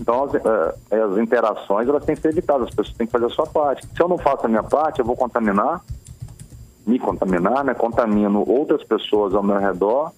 Então, 0.00 0.24
as, 0.24 0.34
eh, 0.34 0.74
as 0.90 1.18
interações 1.18 1.88
elas 1.88 2.04
têm 2.04 2.16
que 2.16 2.22
ser 2.22 2.28
evitadas, 2.28 2.68
as 2.68 2.74
pessoas 2.74 2.96
têm 2.96 3.06
que 3.06 3.12
fazer 3.12 3.26
a 3.26 3.30
sua 3.30 3.46
parte. 3.46 3.86
Se 3.86 4.02
eu 4.02 4.08
não 4.08 4.18
faço 4.18 4.46
a 4.46 4.48
minha 4.48 4.62
parte, 4.62 4.98
eu 4.98 5.04
vou 5.04 5.16
contaminar, 5.16 5.80
me 6.84 6.98
contaminar, 6.98 7.64
né? 7.64 7.74
contamino 7.74 8.44
outras 8.46 8.82
pessoas 8.82 9.34
ao 9.34 9.42
meu 9.42 9.58
redor. 9.58 10.10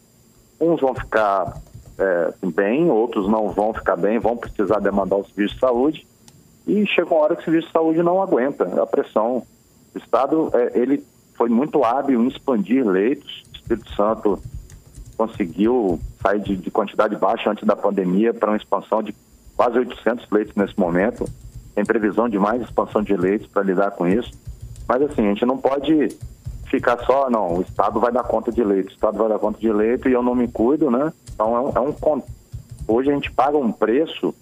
Uns 0.58 0.80
vão 0.80 0.94
ficar 0.94 1.60
é, 1.98 2.32
bem, 2.42 2.90
outros 2.90 3.28
não 3.28 3.50
vão 3.50 3.74
ficar 3.74 3.96
bem, 3.96 4.18
vão 4.18 4.36
precisar 4.36 4.78
demandar 4.78 5.16
o 5.16 5.26
serviço 5.26 5.54
de 5.54 5.60
saúde. 5.60 6.06
E 6.66 6.86
chega 6.86 7.14
uma 7.14 7.22
hora 7.22 7.36
que 7.36 7.42
o 7.42 7.44
serviço 7.44 7.66
de 7.66 7.72
saúde 7.72 8.02
não 8.02 8.22
aguenta 8.22 8.64
a 8.82 8.86
pressão. 8.86 9.42
O 9.96 9.98
Estado, 9.98 10.50
é, 10.52 10.78
ele 10.78 11.02
foi 11.34 11.48
muito 11.48 11.82
hábil 11.82 12.22
em 12.22 12.28
expandir 12.28 12.86
leitos. 12.86 13.44
O 13.50 13.56
Espírito 13.56 13.94
Santo 13.94 14.42
conseguiu 15.16 15.98
sair 16.22 16.40
de, 16.40 16.54
de 16.54 16.70
quantidade 16.70 17.16
baixa 17.16 17.50
antes 17.50 17.64
da 17.64 17.74
pandemia 17.74 18.34
para 18.34 18.50
uma 18.50 18.58
expansão 18.58 19.02
de 19.02 19.14
quase 19.56 19.78
800 19.78 20.30
leitos 20.30 20.54
nesse 20.54 20.78
momento. 20.78 21.24
Tem 21.74 21.82
previsão 21.82 22.28
de 22.28 22.38
mais 22.38 22.60
expansão 22.60 23.02
de 23.02 23.16
leitos 23.16 23.46
para 23.48 23.62
lidar 23.62 23.92
com 23.92 24.06
isso. 24.06 24.30
Mas 24.86 25.00
assim, 25.00 25.24
a 25.26 25.28
gente 25.30 25.46
não 25.46 25.56
pode 25.56 26.08
ficar 26.66 26.98
só, 27.06 27.30
não, 27.30 27.56
o 27.56 27.62
Estado 27.62 27.98
vai 27.98 28.12
dar 28.12 28.24
conta 28.24 28.52
de 28.52 28.62
leito, 28.62 28.90
o 28.90 28.92
Estado 28.92 29.16
vai 29.16 29.28
dar 29.28 29.38
conta 29.38 29.58
de 29.58 29.72
leito 29.72 30.08
e 30.08 30.12
eu 30.12 30.22
não 30.22 30.34
me 30.34 30.46
cuido, 30.46 30.90
né? 30.90 31.10
Então 31.32 31.56
é 31.56 31.60
um, 31.60 31.72
é 31.74 31.80
um 31.80 32.22
hoje 32.86 33.10
a 33.10 33.14
gente 33.14 33.30
paga 33.30 33.56
um 33.56 33.72
preço 33.72 34.34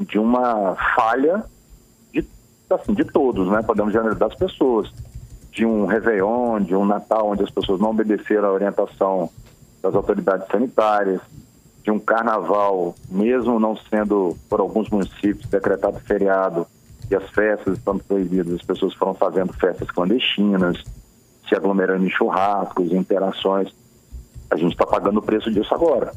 de 0.00 0.18
uma 0.18 0.76
falha 0.94 1.44
assim, 2.74 2.94
de 2.94 3.04
todos, 3.04 3.48
né? 3.48 3.62
Podemos 3.62 3.92
generalizar 3.92 4.28
das 4.28 4.38
pessoas. 4.38 4.92
De 5.52 5.64
um 5.64 5.86
Réveillon, 5.86 6.60
de 6.60 6.74
um 6.74 6.84
Natal 6.84 7.28
onde 7.30 7.42
as 7.42 7.50
pessoas 7.50 7.80
não 7.80 7.90
obedeceram 7.90 8.48
a 8.48 8.52
orientação 8.52 9.30
das 9.82 9.94
autoridades 9.94 10.46
sanitárias, 10.48 11.20
de 11.82 11.90
um 11.90 11.98
carnaval, 11.98 12.94
mesmo 13.08 13.58
não 13.58 13.76
sendo 13.88 14.36
por 14.50 14.60
alguns 14.60 14.90
municípios 14.90 15.46
decretado 15.48 15.98
feriado 16.00 16.66
e 17.08 17.14
as 17.14 17.30
festas 17.30 17.78
estando 17.78 18.02
proibidas, 18.02 18.54
as 18.54 18.62
pessoas 18.62 18.92
foram 18.94 19.14
fazendo 19.14 19.52
festas 19.52 19.88
clandestinas, 19.90 20.82
se 21.48 21.54
aglomerando 21.54 22.04
em 22.04 22.10
churrascos, 22.10 22.92
interações. 22.92 23.72
A 24.50 24.56
gente 24.56 24.72
está 24.72 24.84
pagando 24.84 25.20
o 25.20 25.22
preço 25.22 25.50
disso 25.50 25.72
agora. 25.72 26.12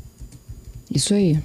Isso 0.89 1.13
aí. 1.13 1.39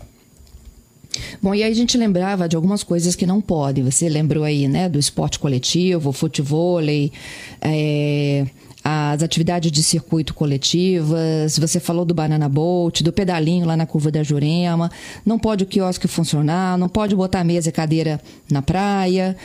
Bom, 1.45 1.55
e 1.55 1.63
aí 1.63 1.71
a 1.71 1.75
gente 1.75 1.99
lembrava 1.99 2.49
de 2.49 2.57
algumas 2.57 2.83
coisas 2.83 3.15
que 3.15 3.27
não 3.27 3.39
podem. 3.39 3.85
Você 3.85 4.09
lembrou 4.09 4.45
aí, 4.45 4.67
né, 4.67 4.89
do 4.89 4.99
esporte 4.99 5.39
coletivo, 5.39 6.11
futevôlei, 6.11 7.13
é, 7.61 8.47
as 8.83 9.23
atividades 9.23 9.71
de 9.71 9.83
circuito 9.83 10.33
coletivas, 10.33 11.59
você 11.59 11.79
falou 11.79 12.07
do 12.07 12.15
Banana 12.15 12.49
Boat, 12.49 13.05
do 13.05 13.13
pedalinho 13.13 13.67
lá 13.67 13.77
na 13.77 13.85
curva 13.85 14.11
da 14.11 14.23
Jurema, 14.23 14.91
não 15.23 15.39
pode 15.39 15.65
o 15.65 15.67
quiosque 15.67 16.09
funcionar, 16.09 16.79
não 16.79 16.89
pode 16.89 17.15
botar 17.15 17.45
mesa 17.45 17.69
e 17.69 17.73
cadeira 17.73 18.19
na 18.51 18.63
praia. 18.63 19.37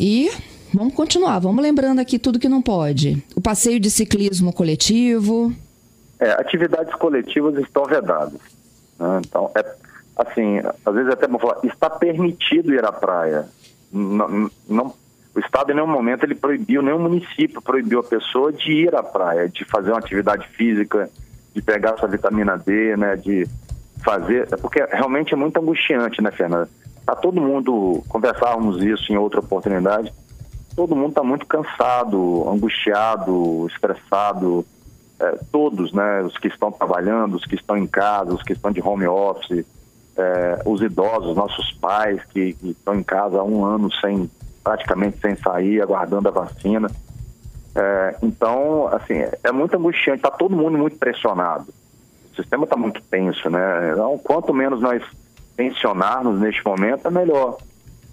E 0.00 0.30
vamos 0.72 0.94
continuar, 0.94 1.38
vamos 1.38 1.62
lembrando 1.62 1.98
aqui 1.98 2.18
tudo 2.18 2.38
que 2.38 2.48
não 2.48 2.62
pode. 2.62 3.22
O 3.34 3.42
passeio 3.42 3.78
de 3.78 3.90
ciclismo 3.90 4.54
coletivo. 4.54 5.52
É, 6.18 6.30
atividades 6.30 6.94
coletivas 6.94 7.62
estão 7.62 7.84
vedadas. 7.84 8.40
Né? 8.98 9.20
Então, 9.22 9.50
é, 9.54 9.85
assim, 10.16 10.60
às 10.84 10.94
vezes 10.94 11.12
até 11.12 11.26
vou 11.26 11.38
falar, 11.38 11.58
está 11.64 11.90
permitido 11.90 12.72
ir 12.72 12.84
à 12.84 12.92
praia. 12.92 13.46
Não, 13.92 14.50
não 14.68 14.94
o 15.36 15.38
Estado, 15.38 15.70
em 15.70 15.74
nenhum 15.74 15.86
momento, 15.86 16.24
ele 16.24 16.34
proibiu, 16.34 16.80
nenhum 16.80 16.98
município 16.98 17.60
proibiu 17.60 18.00
a 18.00 18.02
pessoa 18.02 18.50
de 18.50 18.72
ir 18.72 18.94
à 18.94 19.02
praia, 19.02 19.46
de 19.46 19.66
fazer 19.66 19.90
uma 19.90 19.98
atividade 19.98 20.48
física, 20.48 21.10
de 21.54 21.60
pegar 21.60 21.98
sua 21.98 22.08
vitamina 22.08 22.56
D, 22.56 22.96
né, 22.96 23.16
de 23.16 23.46
fazer. 24.02 24.48
É 24.50 24.56
porque 24.56 24.82
realmente 24.90 25.34
é 25.34 25.36
muito 25.36 25.60
angustiante, 25.60 26.22
né, 26.22 26.30
Fernanda? 26.30 26.70
Tá 27.04 27.14
todo 27.14 27.38
mundo, 27.38 28.02
conversávamos 28.08 28.82
isso 28.82 29.12
em 29.12 29.18
outra 29.18 29.40
oportunidade, 29.40 30.10
todo 30.74 30.96
mundo 30.96 31.10
está 31.10 31.22
muito 31.22 31.44
cansado, 31.44 32.48
angustiado, 32.48 33.66
estressado, 33.70 34.64
é, 35.20 35.38
todos, 35.52 35.92
né, 35.92 36.22
os 36.22 36.38
que 36.38 36.48
estão 36.48 36.72
trabalhando, 36.72 37.36
os 37.36 37.44
que 37.44 37.56
estão 37.56 37.76
em 37.76 37.86
casa, 37.86 38.32
os 38.32 38.42
que 38.42 38.54
estão 38.54 38.70
de 38.70 38.80
home 38.80 39.06
office, 39.06 39.66
é, 40.16 40.62
os 40.64 40.80
idosos, 40.80 41.36
nossos 41.36 41.72
pais 41.72 42.20
que, 42.26 42.54
que 42.54 42.70
estão 42.70 42.94
em 42.94 43.02
casa 43.02 43.38
há 43.38 43.44
um 43.44 43.64
ano 43.64 43.92
sem 44.00 44.30
praticamente 44.64 45.20
sem 45.20 45.36
sair, 45.36 45.80
aguardando 45.80 46.26
a 46.28 46.32
vacina. 46.32 46.90
É, 47.76 48.16
então, 48.20 48.88
assim, 48.88 49.14
é 49.44 49.52
muito 49.52 49.76
angustiante, 49.76 50.18
está 50.18 50.30
todo 50.30 50.56
mundo 50.56 50.76
muito 50.76 50.98
pressionado. 50.98 51.72
O 52.32 52.36
sistema 52.36 52.64
está 52.64 52.76
muito 52.76 53.00
tenso, 53.02 53.48
né? 53.48 53.92
Então, 53.92 54.18
quanto 54.18 54.52
menos 54.52 54.80
nós 54.80 55.02
tensionarmos 55.56 56.40
neste 56.40 56.64
momento, 56.64 57.06
é 57.06 57.10
melhor. 57.10 57.58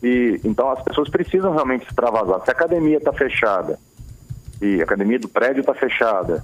E, 0.03 0.39
então, 0.43 0.69
as 0.69 0.83
pessoas 0.83 1.10
precisam 1.10 1.51
realmente 1.53 1.88
extravasar. 1.88 2.41
Se 2.43 2.51
a 2.51 2.53
academia 2.53 2.98
está 2.98 3.12
fechada 3.12 3.79
e 4.62 4.79
a 4.79 4.83
academia 4.83 5.17
do 5.17 5.27
prédio 5.27 5.62
está 5.62 5.74
fechada, 5.74 6.43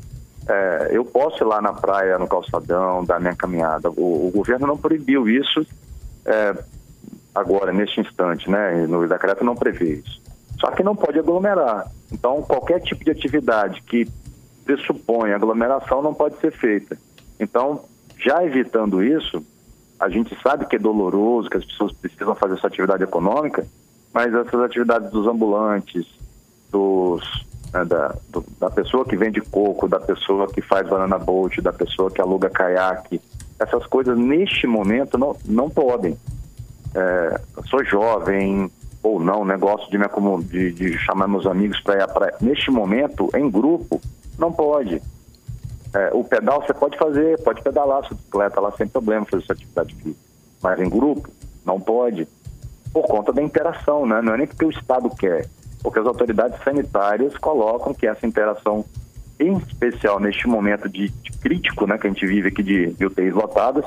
é, 0.50 0.90
eu 0.92 1.06
posso 1.06 1.44
ir 1.44 1.46
lá 1.46 1.62
na 1.62 1.74
praia, 1.74 2.18
no 2.18 2.28
calçadão, 2.28 3.06
dar 3.06 3.20
minha 3.20 3.36
caminhada. 3.36 3.92
O, 3.92 4.28
o 4.28 4.32
governo 4.32 4.66
não 4.66 4.76
proibiu 4.76 5.30
isso 5.30 5.64
é, 6.26 6.56
agora, 7.36 7.72
neste 7.72 8.02
instante, 8.02 8.50
né? 8.50 8.88
No 8.88 9.08
decreto 9.08 9.44
não 9.46 9.56
prevê 9.56 9.96
isso. 9.96 10.20
Só 10.60 10.72
que 10.72 10.82
não 10.82 10.96
pode 10.96 11.20
aglomerar. 11.20 11.90
Então, 12.12 12.42
qualquer 12.42 12.82
tipo 12.82 13.06
de 13.06 13.12
atividade 13.12 13.82
que 13.84 14.08
pressupõe 14.66 15.34
aglomeração 15.34 16.02
não 16.02 16.16
pode 16.16 16.40
ser 16.40 16.52
feita. 16.52 16.98
Então, 17.40 17.86
já 18.18 18.44
evitando 18.44 19.04
isso, 19.04 19.46
a 20.00 20.10
gente 20.10 20.36
sabe 20.42 20.66
que 20.66 20.78
é 20.78 20.80
doloroso, 20.80 21.50
que 21.50 21.58
as 21.58 21.66
pessoas 21.66 21.92
precisam 21.92 22.34
fazer 22.34 22.56
essa 22.56 22.68
atividade 22.68 23.04
econômica, 23.04 23.68
mas 24.12 24.34
essas 24.34 24.62
atividades 24.62 25.12
dos 25.12 25.28
ambulantes, 25.28 26.08
dos, 26.72 27.24
né, 27.74 27.86
da, 27.86 28.16
do, 28.30 28.44
da 28.60 28.70
pessoa 28.70 29.06
que 29.06 29.16
vende 29.16 29.42
coco, 29.42 29.88
da 29.88 30.00
pessoa 30.00 30.48
que 30.48 30.62
faz 30.62 30.88
banana 30.88 31.18
boat, 31.18 31.62
da 31.62 31.74
pessoa 31.74 32.12
que 32.12 32.22
aluga 32.22 32.50
caiaque, 32.50 33.22
essas 33.60 33.86
coisas 33.88 34.18
neste 34.18 34.66
momento 34.68 35.18
não, 35.18 35.36
não 35.46 35.70
podem 35.70 36.18
é, 36.96 37.42
sou 37.70 37.84
jovem 37.84 38.72
ou 39.02 39.20
não, 39.20 39.46
né, 39.46 39.58
gosto 39.58 39.90
de, 39.90 39.98
me 39.98 40.06
de, 40.44 40.72
de 40.72 40.98
chamar 41.00 41.28
meus 41.28 41.46
amigos 41.46 41.80
para 41.82 41.96
ir 41.96 42.02
à 42.02 42.08
praia. 42.08 42.36
Neste 42.42 42.70
momento, 42.70 43.30
em 43.36 43.50
grupo, 43.50 44.02
não 44.38 44.52
pode. 44.52 45.02
É, 45.94 46.12
o 46.14 46.24
pedal 46.24 46.62
você 46.62 46.74
pode 46.74 46.98
fazer, 46.98 47.42
pode 47.44 47.62
pedalar 47.62 48.06
sua 48.06 48.16
bicicleta 48.16 48.60
lá 48.60 48.72
sem 48.72 48.88
problema, 48.88 49.26
fazer 49.26 49.44
sua 49.46 49.54
atividade 49.54 49.96
física. 49.96 50.20
Mas 50.62 50.80
em 50.80 50.90
grupo, 50.90 51.30
não 51.66 51.80
pode. 51.80 52.28
Por 52.92 53.04
conta 53.04 53.32
da 53.32 53.42
interação, 53.42 54.06
né? 54.06 54.22
Não 54.22 54.34
é 54.34 54.38
nem 54.38 54.48
porque 54.48 54.66
o 54.66 54.70
Estado 54.70 55.10
quer, 55.12 55.48
porque 55.82 56.00
as 56.00 56.06
autoridades 56.06 56.62
sanitárias 56.64 57.38
colocam 57.38 57.94
que 57.94 58.08
essa 58.08 58.26
interação, 58.26 58.86
em 59.40 59.58
especial 59.58 60.20
neste 60.20 60.48
momento 60.48 60.90
de, 60.90 61.10
de 61.10 61.32
crítico, 61.40 61.88
né, 61.88 61.98
que 61.98 62.08
a 62.08 62.10
gente 62.10 62.26
vive 62.26 62.50
aqui 62.50 62.64
de, 62.64 62.94
de 62.94 63.06
UTIs 63.06 63.34
lotadas, 63.34 63.86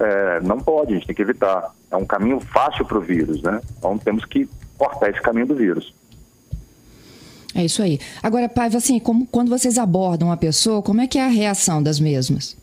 é, 0.00 0.40
não 0.40 0.58
pode, 0.58 0.92
a 0.92 0.94
gente 0.96 1.06
tem 1.06 1.16
que 1.16 1.22
evitar. 1.22 1.72
É 1.90 1.96
um 1.96 2.04
caminho 2.04 2.40
fácil 2.40 2.84
para 2.84 2.98
o 2.98 3.00
vírus, 3.00 3.42
né? 3.42 3.60
Então 3.78 3.98
temos 3.98 4.24
que 4.24 4.48
cortar 4.78 5.10
esse 5.10 5.20
caminho 5.20 5.46
do 5.46 5.54
vírus. 5.54 5.94
É 7.54 7.64
isso 7.64 7.82
aí. 7.82 8.00
Agora, 8.22 8.48
Paiva, 8.48 8.78
assim, 8.78 8.98
como, 8.98 9.26
quando 9.26 9.50
vocês 9.50 9.76
abordam 9.76 10.32
a 10.32 10.36
pessoa, 10.36 10.82
como 10.82 11.02
é 11.02 11.06
que 11.06 11.18
é 11.18 11.24
a 11.24 11.28
reação 11.28 11.82
das 11.82 12.00
mesmas? 12.00 12.56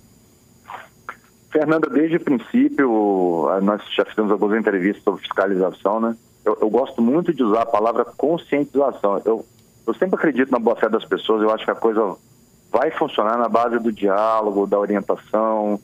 Fernanda, 1.52 1.90
desde 1.90 2.18
o 2.18 2.20
princípio, 2.20 3.48
nós 3.62 3.82
já 3.96 4.06
fizemos 4.06 4.32
algumas 4.32 4.60
entrevistas 4.60 5.04
sobre 5.04 5.22
fiscalização, 5.22 6.00
né? 6.00 6.16
Eu, 6.50 6.58
eu 6.62 6.70
gosto 6.70 7.00
muito 7.00 7.32
de 7.32 7.44
usar 7.44 7.62
a 7.62 7.66
palavra 7.68 8.04
conscientização. 8.04 9.22
Eu, 9.24 9.46
eu 9.86 9.94
sempre 9.94 10.16
acredito 10.16 10.52
na 10.52 10.58
boa-fé 10.58 10.90
das 10.90 11.06
pessoas, 11.06 11.44
eu 11.44 11.52
acho 11.52 11.64
que 11.64 11.72
a 11.72 11.76
coisa 11.76 12.16
vai 12.72 12.90
funcionar 12.92 13.38
na 13.38 13.48
base 13.48 13.78
do 13.78 13.92
diálogo, 13.92 14.66
da 14.66 14.80
orientação, 14.80 15.80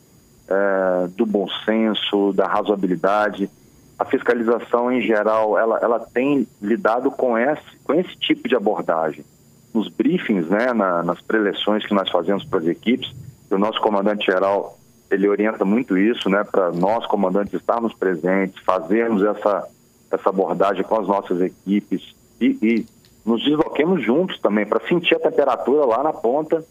é, 0.48 1.08
do 1.08 1.24
bom 1.24 1.46
senso, 1.64 2.32
da 2.32 2.48
razoabilidade. 2.48 3.48
A 3.96 4.04
fiscalização, 4.04 4.90
em 4.90 5.00
geral, 5.00 5.56
ela, 5.56 5.78
ela 5.78 6.00
tem 6.00 6.46
lidado 6.60 7.10
com 7.12 7.38
esse, 7.38 7.76
com 7.84 7.94
esse 7.94 8.16
tipo 8.16 8.48
de 8.48 8.56
abordagem. 8.56 9.24
Nos 9.72 9.88
briefings, 9.88 10.48
né, 10.48 10.72
na, 10.72 11.02
nas 11.02 11.20
preleções 11.20 11.86
que 11.86 11.94
nós 11.94 12.10
fazemos 12.10 12.44
para 12.44 12.58
as 12.58 12.66
equipes, 12.66 13.12
o 13.50 13.58
nosso 13.58 13.80
comandante-geral 13.80 14.76
ele 15.08 15.28
orienta 15.28 15.64
muito 15.64 15.96
isso, 15.96 16.28
né, 16.28 16.42
para 16.42 16.72
nós 16.72 17.06
comandantes 17.06 17.54
estarmos 17.54 17.94
presentes, 17.94 18.60
fazermos 18.64 19.22
essa, 19.22 19.68
essa 20.10 20.28
abordagem 20.28 20.84
com 20.84 21.00
as 21.00 21.06
nossas 21.06 21.40
equipes 21.40 22.14
e, 22.40 22.58
e 22.62 22.86
nos 23.24 23.42
desloquemos 23.42 24.04
juntos 24.04 24.38
também 24.38 24.64
para 24.64 24.86
sentir 24.86 25.16
a 25.16 25.20
temperatura 25.20 25.84
lá 25.84 26.02
na 26.02 26.12
ponta, 26.12 26.64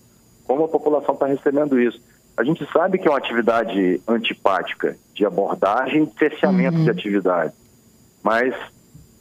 como 0.46 0.64
a 0.64 0.68
população 0.70 1.14
está 1.14 1.26
recebendo 1.26 1.80
isso. 1.80 2.00
A 2.38 2.44
gente 2.44 2.66
sabe 2.72 2.98
que 2.98 3.08
é 3.08 3.12
uma 3.12 3.18
atividade 3.18 4.02
antipática 4.08 4.98
de 5.14 5.26
abordagem 5.26 6.04
e 6.04 6.20
cerceamento 6.20 6.78
uhum. 6.78 6.84
de 6.84 6.90
atividade. 6.90 7.54
Mas, 8.24 8.54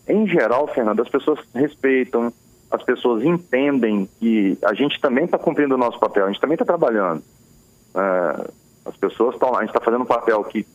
em 0.09 0.26
geral, 0.26 0.66
Fernando, 0.68 1.00
as 1.00 1.09
pessoas 1.09 1.38
respeitam, 1.54 2.33
as 2.71 2.83
pessoas 2.83 3.25
entendem 3.25 4.09
que 4.18 4.59
a 4.64 4.75
gente 4.75 5.00
também 5.00 5.25
está 5.25 5.38
cumprindo 5.38 5.75
o 5.75 5.78
nosso 5.78 5.99
papel, 5.99 6.25
a 6.25 6.28
gente 6.28 6.40
também 6.40 6.54
está 6.54 6.64
trabalhando. 6.64 7.23
É, 7.94 8.50
as 8.85 8.97
pessoas 8.97 9.35
estão 9.35 9.50
lá, 9.50 9.59
a 9.59 9.61
gente 9.62 9.71
está 9.71 9.80
fazendo 9.80 10.02
um 10.02 10.06
papel 10.06 10.42
que 10.44 10.66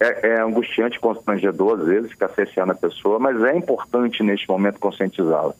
é, 0.00 0.28
é 0.28 0.40
angustiante, 0.40 1.00
constrangedor, 1.00 1.80
às 1.80 1.86
vezes, 1.86 2.10
ficar 2.10 2.28
cerceando 2.30 2.72
a 2.72 2.76
pessoa, 2.76 3.18
mas 3.18 3.42
é 3.42 3.56
importante 3.56 4.22
neste 4.22 4.48
momento 4.48 4.78
conscientizá-la. 4.78 5.54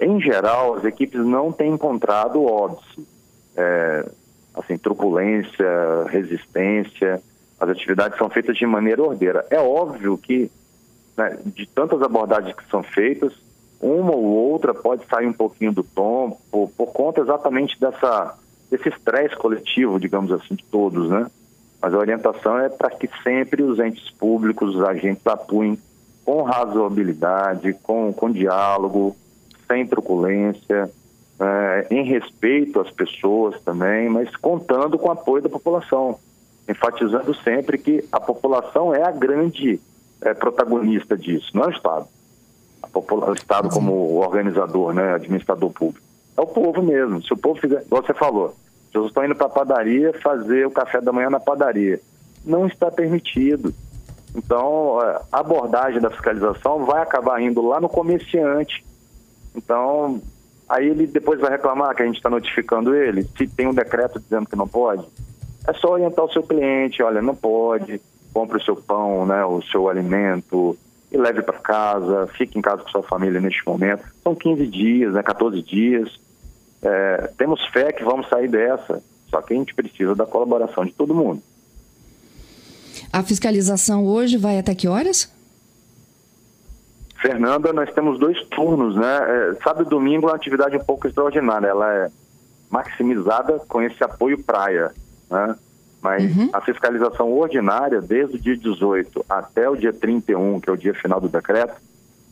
Em 0.00 0.20
geral, 0.20 0.74
as 0.74 0.84
equipes 0.84 1.24
não 1.24 1.50
têm 1.50 1.72
encontrado 1.72 2.44
óbice, 2.44 3.06
é, 3.56 4.08
assim, 4.54 4.78
truculência, 4.78 5.66
resistência, 6.08 7.20
as 7.60 7.68
atividades 7.68 8.16
são 8.16 8.30
feitas 8.30 8.56
de 8.56 8.66
maneira 8.66 9.02
ordeira. 9.02 9.44
É 9.50 9.58
óbvio 9.58 10.16
que, 10.16 10.50
né, 11.16 11.38
de 11.44 11.66
tantas 11.66 12.00
abordagens 12.02 12.54
que 12.54 12.68
são 12.70 12.82
feitas, 12.82 13.32
uma 13.80 14.12
ou 14.14 14.24
outra 14.24 14.72
pode 14.72 15.04
sair 15.06 15.26
um 15.26 15.32
pouquinho 15.32 15.72
do 15.72 15.82
tom 15.82 16.38
por, 16.50 16.70
por 16.70 16.92
conta 16.92 17.20
exatamente 17.20 17.78
dessa, 17.80 18.36
desse 18.70 18.88
estresse 18.88 19.36
coletivo, 19.36 19.98
digamos 19.98 20.32
assim, 20.32 20.54
de 20.54 20.64
todos, 20.64 21.08
né? 21.08 21.26
Mas 21.80 21.94
a 21.94 21.98
orientação 21.98 22.58
é 22.58 22.68
para 22.68 22.90
que 22.90 23.08
sempre 23.22 23.62
os 23.62 23.78
entes 23.78 24.10
públicos, 24.10 24.74
os 24.74 24.82
agentes 24.82 25.26
atuem 25.26 25.78
com 26.24 26.42
razoabilidade, 26.42 27.72
com, 27.82 28.12
com 28.12 28.30
diálogo, 28.30 29.16
sem 29.66 29.86
truculência, 29.86 30.90
é, 31.40 31.86
em 31.90 32.04
respeito 32.04 32.80
às 32.80 32.90
pessoas 32.90 33.60
também, 33.62 34.08
mas 34.08 34.34
contando 34.36 34.98
com 34.98 35.08
o 35.08 35.12
apoio 35.12 35.42
da 35.42 35.48
população, 35.48 36.18
enfatizando 36.68 37.34
sempre 37.36 37.78
que 37.78 38.04
a 38.10 38.18
população 38.18 38.94
é 38.94 39.02
a 39.02 39.12
grande 39.12 39.80
é, 40.20 40.34
protagonista 40.34 41.16
disso, 41.16 41.50
não 41.54 41.64
é 41.64 41.66
o 41.68 41.70
Estado. 41.70 42.06
o 42.92 43.32
Estado 43.32 43.68
como 43.70 44.16
organizador, 44.16 44.92
né, 44.92 45.14
administrador 45.14 45.70
público. 45.70 46.06
É 46.36 46.40
o 46.40 46.46
povo 46.46 46.82
mesmo. 46.82 47.22
Se 47.22 47.32
o 47.32 47.36
povo 47.36 47.60
fizer, 47.60 47.84
você 47.88 48.12
falou, 48.14 48.54
eu 48.94 49.06
estou 49.06 49.24
indo 49.24 49.34
para 49.34 49.46
a 49.46 49.50
padaria 49.50 50.12
fazer 50.20 50.66
o 50.66 50.70
café 50.70 51.00
da 51.00 51.12
manhã 51.12 51.28
na 51.28 51.40
padaria. 51.40 52.00
Não 52.44 52.66
está 52.66 52.90
permitido. 52.90 53.74
Então, 54.34 54.98
a 55.32 55.40
abordagem 55.40 56.00
da 56.00 56.10
fiscalização 56.10 56.84
vai 56.84 57.02
acabar 57.02 57.40
indo 57.40 57.66
lá 57.66 57.80
no 57.80 57.88
comerciante. 57.88 58.84
Então, 59.54 60.20
aí 60.68 60.88
ele 60.88 61.06
depois 61.06 61.40
vai 61.40 61.50
reclamar 61.50 61.94
que 61.94 62.02
a 62.02 62.06
gente 62.06 62.16
está 62.16 62.30
notificando 62.30 62.94
ele, 62.94 63.24
se 63.36 63.46
tem 63.46 63.66
um 63.66 63.74
decreto 63.74 64.20
dizendo 64.20 64.48
que 64.48 64.56
não 64.56 64.68
pode. 64.68 65.04
É 65.66 65.72
só 65.74 65.92
orientar 65.92 66.24
o 66.24 66.32
seu 66.32 66.42
cliente, 66.42 67.02
olha, 67.02 67.20
não 67.20 67.34
pode, 67.34 68.00
compre 68.32 68.58
o 68.58 68.62
seu 68.62 68.76
pão, 68.76 69.26
né, 69.26 69.44
o 69.44 69.60
seu 69.62 69.88
alimento 69.88 70.76
e 71.10 71.16
leve 71.16 71.42
para 71.42 71.58
casa, 71.58 72.28
fique 72.36 72.58
em 72.58 72.62
casa 72.62 72.82
com 72.82 72.90
sua 72.90 73.02
família 73.02 73.40
neste 73.40 73.66
momento. 73.66 74.04
São 74.22 74.34
15 74.34 74.66
dias, 74.66 75.14
né, 75.14 75.22
14 75.22 75.62
dias 75.62 76.18
é, 76.82 77.30
temos 77.36 77.64
fé 77.68 77.92
que 77.92 78.04
vamos 78.04 78.28
sair 78.28 78.48
dessa, 78.48 79.02
só 79.30 79.42
que 79.42 79.54
a 79.54 79.56
gente 79.56 79.74
precisa 79.74 80.14
da 80.14 80.26
colaboração 80.26 80.84
de 80.84 80.92
todo 80.92 81.14
mundo. 81.14 81.42
A 83.12 83.22
fiscalização 83.22 84.04
hoje 84.04 84.36
vai 84.36 84.58
até 84.58 84.74
que 84.74 84.88
horas? 84.88 85.32
Fernanda, 87.20 87.72
nós 87.72 87.92
temos 87.92 88.18
dois 88.18 88.40
turnos, 88.44 88.94
né? 88.94 89.18
É, 89.50 89.54
sábado 89.62 89.86
e 89.86 89.90
domingo 89.90 90.26
é 90.26 90.30
uma 90.30 90.36
atividade 90.36 90.76
um 90.76 90.84
pouco 90.84 91.06
extraordinária. 91.06 91.66
Ela 91.66 91.94
é 91.94 92.10
maximizada 92.70 93.58
com 93.66 93.82
esse 93.82 94.02
apoio 94.04 94.42
praia, 94.42 94.92
né? 95.30 95.56
Mas 96.00 96.36
uhum. 96.36 96.48
a 96.52 96.60
fiscalização 96.60 97.32
ordinária, 97.32 98.00
desde 98.00 98.36
o 98.36 98.40
dia 98.40 98.56
18 98.56 99.24
até 99.28 99.68
o 99.68 99.74
dia 99.74 99.92
31, 99.92 100.60
que 100.60 100.70
é 100.70 100.72
o 100.72 100.76
dia 100.76 100.94
final 100.94 101.20
do 101.20 101.28
decreto, 101.28 101.74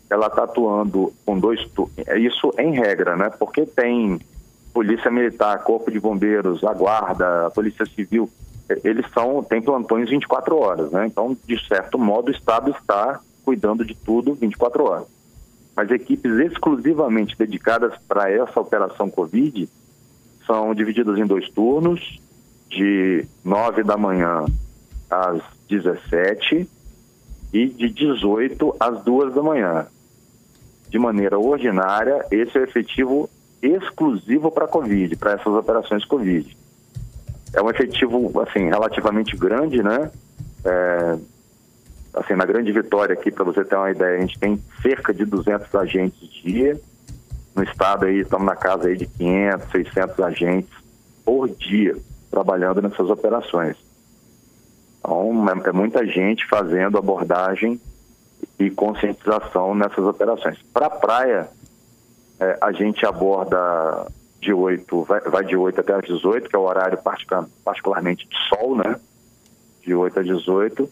ela 0.08 0.28
está 0.28 0.44
atuando 0.44 1.12
com 1.24 1.36
dois 1.36 1.64
turnos. 1.70 1.98
É 2.06 2.16
isso 2.16 2.52
em 2.56 2.72
regra, 2.72 3.16
né? 3.16 3.28
Porque 3.28 3.66
tem 3.66 4.20
Polícia 4.76 5.10
Militar, 5.10 5.64
Corpo 5.64 5.90
de 5.90 5.98
Bombeiros, 5.98 6.62
a 6.62 6.74
Guarda, 6.74 7.46
a 7.46 7.50
Polícia 7.50 7.86
Civil, 7.86 8.28
eles 8.84 9.06
são, 9.14 9.42
têm 9.42 9.62
plantões 9.62 10.10
24 10.10 10.54
horas, 10.54 10.90
né? 10.90 11.06
Então, 11.06 11.34
de 11.46 11.66
certo 11.66 11.98
modo, 11.98 12.28
o 12.28 12.30
Estado 12.30 12.72
está 12.72 13.18
cuidando 13.42 13.86
de 13.86 13.94
tudo 13.94 14.34
24 14.34 14.84
horas. 14.84 15.06
Mas 15.74 15.90
equipes 15.90 16.30
exclusivamente 16.40 17.38
dedicadas 17.38 17.94
para 18.06 18.30
essa 18.30 18.60
operação 18.60 19.08
Covid 19.08 19.66
são 20.46 20.74
divididas 20.74 21.16
em 21.16 21.24
dois 21.24 21.48
turnos, 21.48 22.20
de 22.68 23.24
9 23.42 23.82
da 23.82 23.96
manhã 23.96 24.44
às 25.08 25.40
17 25.70 26.68
e 27.50 27.66
de 27.66 27.88
18 27.88 28.76
às 28.78 29.02
2 29.02 29.34
da 29.34 29.42
manhã. 29.42 29.86
De 30.90 30.98
maneira 30.98 31.38
ordinária, 31.38 32.26
esse 32.30 32.58
é 32.58 32.60
o 32.60 32.64
efetivo 32.64 33.30
exclusivo 33.62 34.50
para 34.50 34.66
Covid, 34.66 35.16
para 35.16 35.32
essas 35.32 35.52
operações 35.52 36.04
Covid. 36.04 36.56
É 37.52 37.62
um 37.62 37.70
efetivo, 37.70 38.40
assim, 38.40 38.68
relativamente 38.68 39.36
grande, 39.36 39.82
né? 39.82 40.10
É, 40.64 41.18
assim, 42.14 42.34
na 42.34 42.44
Grande 42.44 42.72
Vitória 42.72 43.14
aqui, 43.14 43.30
para 43.30 43.44
você 43.44 43.64
ter 43.64 43.76
uma 43.76 43.90
ideia, 43.90 44.18
a 44.18 44.20
gente 44.20 44.38
tem 44.38 44.60
cerca 44.82 45.12
de 45.14 45.24
200 45.24 45.74
agentes 45.74 46.28
dia. 46.42 46.80
No 47.54 47.62
estado 47.62 48.04
aí, 48.04 48.20
estamos 48.20 48.46
na 48.46 48.56
casa 48.56 48.88
aí 48.88 48.96
de 48.96 49.06
500, 49.06 49.70
600 49.70 50.20
agentes 50.20 50.70
por 51.24 51.48
dia 51.48 51.96
trabalhando 52.30 52.82
nessas 52.82 53.08
operações. 53.08 53.76
Então, 54.98 55.48
é, 55.48 55.68
é 55.68 55.72
muita 55.72 56.04
gente 56.06 56.46
fazendo 56.46 56.98
abordagem 56.98 57.80
e 58.58 58.70
conscientização 58.70 59.74
nessas 59.74 60.04
operações. 60.04 60.58
Para 60.72 60.86
a 60.86 60.90
praia, 60.90 61.48
é, 62.40 62.58
a 62.60 62.72
gente 62.72 63.04
aborda 63.06 64.06
de 64.40 64.52
8, 64.52 65.02
vai, 65.04 65.20
vai, 65.20 65.44
de 65.44 65.56
8 65.56 65.80
até 65.80 65.94
as 65.94 66.04
18, 66.04 66.48
que 66.48 66.56
é 66.56 66.58
o 66.58 66.62
horário 66.62 66.98
particularmente 67.64 68.28
de 68.28 68.36
sol, 68.48 68.76
né? 68.76 68.96
De 69.82 69.94
8 69.94 70.20
a 70.20 70.22
18. 70.22 70.90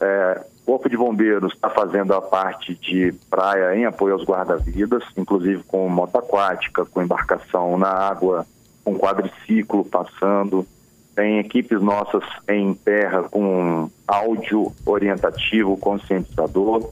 É, 0.00 0.44
Corpo 0.64 0.88
de 0.88 0.96
Bombeiros 0.96 1.52
está 1.52 1.68
fazendo 1.68 2.14
a 2.14 2.22
parte 2.22 2.74
de 2.74 3.12
praia 3.28 3.76
em 3.76 3.84
apoio 3.84 4.14
aos 4.14 4.24
guarda-vidas, 4.24 5.04
inclusive 5.16 5.62
com 5.64 5.88
moto 5.88 6.16
aquática, 6.16 6.86
com 6.86 7.02
embarcação 7.02 7.76
na 7.76 7.90
água, 7.90 8.46
com 8.82 8.98
quadriciclo 8.98 9.84
passando. 9.84 10.66
Tem 11.14 11.38
equipes 11.38 11.80
nossas 11.82 12.24
em 12.48 12.72
terra 12.74 13.24
com 13.24 13.90
áudio 14.08 14.72
orientativo, 14.86 15.76
conscientizador. 15.76 16.90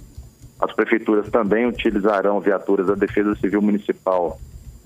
As 0.62 0.72
prefeituras 0.72 1.29
também 1.29 1.66
utilizarão 1.66 2.38
viaturas 2.38 2.87
da 2.87 2.94
Defesa 2.94 3.35
Civil 3.35 3.61
Municipal 3.61 4.38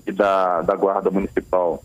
e 0.07 0.11
da, 0.11 0.63
da 0.63 0.75
Guarda 0.75 1.11
Municipal 1.11 1.83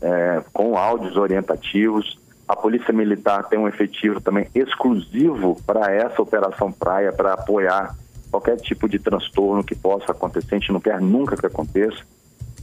é, 0.00 0.40
com 0.52 0.78
áudios 0.78 1.16
orientativos. 1.16 2.16
A 2.46 2.54
Polícia 2.54 2.94
Militar 2.94 3.48
tem 3.48 3.58
um 3.58 3.66
efetivo 3.66 4.20
também 4.20 4.46
exclusivo 4.54 5.60
para 5.66 5.92
essa 5.92 6.22
operação 6.22 6.70
praia, 6.70 7.12
para 7.12 7.32
apoiar 7.32 7.96
qualquer 8.30 8.56
tipo 8.58 8.88
de 8.88 9.00
transtorno 9.00 9.64
que 9.64 9.74
possa 9.74 10.12
acontecer. 10.12 10.54
A 10.54 10.58
gente 10.60 10.72
não 10.72 10.80
quer 10.80 11.00
nunca 11.00 11.36
que 11.36 11.46
aconteça, 11.46 12.04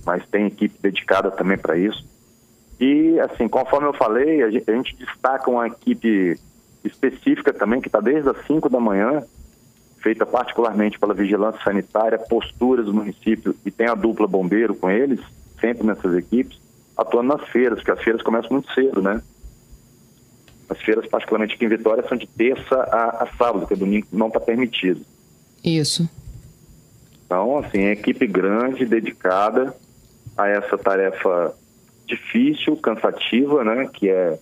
mas 0.06 0.26
tem 0.30 0.46
equipe 0.46 0.80
dedicada 0.82 1.30
também 1.30 1.58
para 1.58 1.78
isso. 1.78 2.08
E, 2.80 3.20
assim, 3.20 3.50
conforme 3.50 3.90
eu 3.90 3.94
falei, 3.94 4.44
a 4.44 4.50
gente, 4.50 4.72
a 4.72 4.74
gente 4.74 4.96
destaca 4.96 5.52
uma 5.52 5.68
equipe 5.68 6.40
específica 6.86 7.52
também, 7.52 7.82
que 7.82 7.90
está 7.90 8.00
desde 8.00 8.30
as 8.30 8.48
5 8.48 8.70
da 8.70 8.80
manhã, 8.80 9.22
feita 10.02 10.26
particularmente 10.26 11.00
pela 11.00 11.14
vigilância 11.14 11.62
sanitária, 11.64 12.18
posturas 12.18 12.86
do 12.86 12.94
município 12.94 13.56
e 13.66 13.72
tem 13.72 13.88
a 13.88 13.96
dupla 13.96 14.28
bombeiro 14.28 14.76
com 14.76 14.90
eles, 14.90 15.20
sempre 15.60 15.86
nessas 15.86 16.14
equipes, 16.16 16.60
atuando 16.98 17.36
nas 17.36 17.48
feiras, 17.50 17.80
porque 17.80 17.92
as 17.92 18.02
feiras 18.02 18.22
começam 18.22 18.52
muito 18.52 18.72
cedo, 18.74 19.02
né? 19.02 19.22
As 20.70 20.80
feiras, 20.82 21.08
particularmente 21.08 21.56
aqui 21.56 21.66
em 21.66 21.70
Vitória, 21.70 22.08
são 22.08 22.18
de 22.18 22.28
terça 22.28 22.76
a, 22.76 23.24
a 23.24 23.28
sábado, 23.38 23.66
que 23.66 23.76
domingo 23.76 24.08
não 24.12 24.28
está 24.28 24.40
permitido. 24.40 25.02
Isso. 25.64 26.08
Então, 27.26 27.58
assim, 27.58 27.80
é 27.80 27.92
equipe 27.92 28.28
grande, 28.28 28.86
dedicada 28.86 29.76
a 30.38 30.48
essa 30.48 30.78
tarefa 30.78 31.54
difícil, 32.06 32.76
cansativa, 32.78 33.64
né? 33.64 33.90
Que 33.94 34.10
é, 34.10 34.40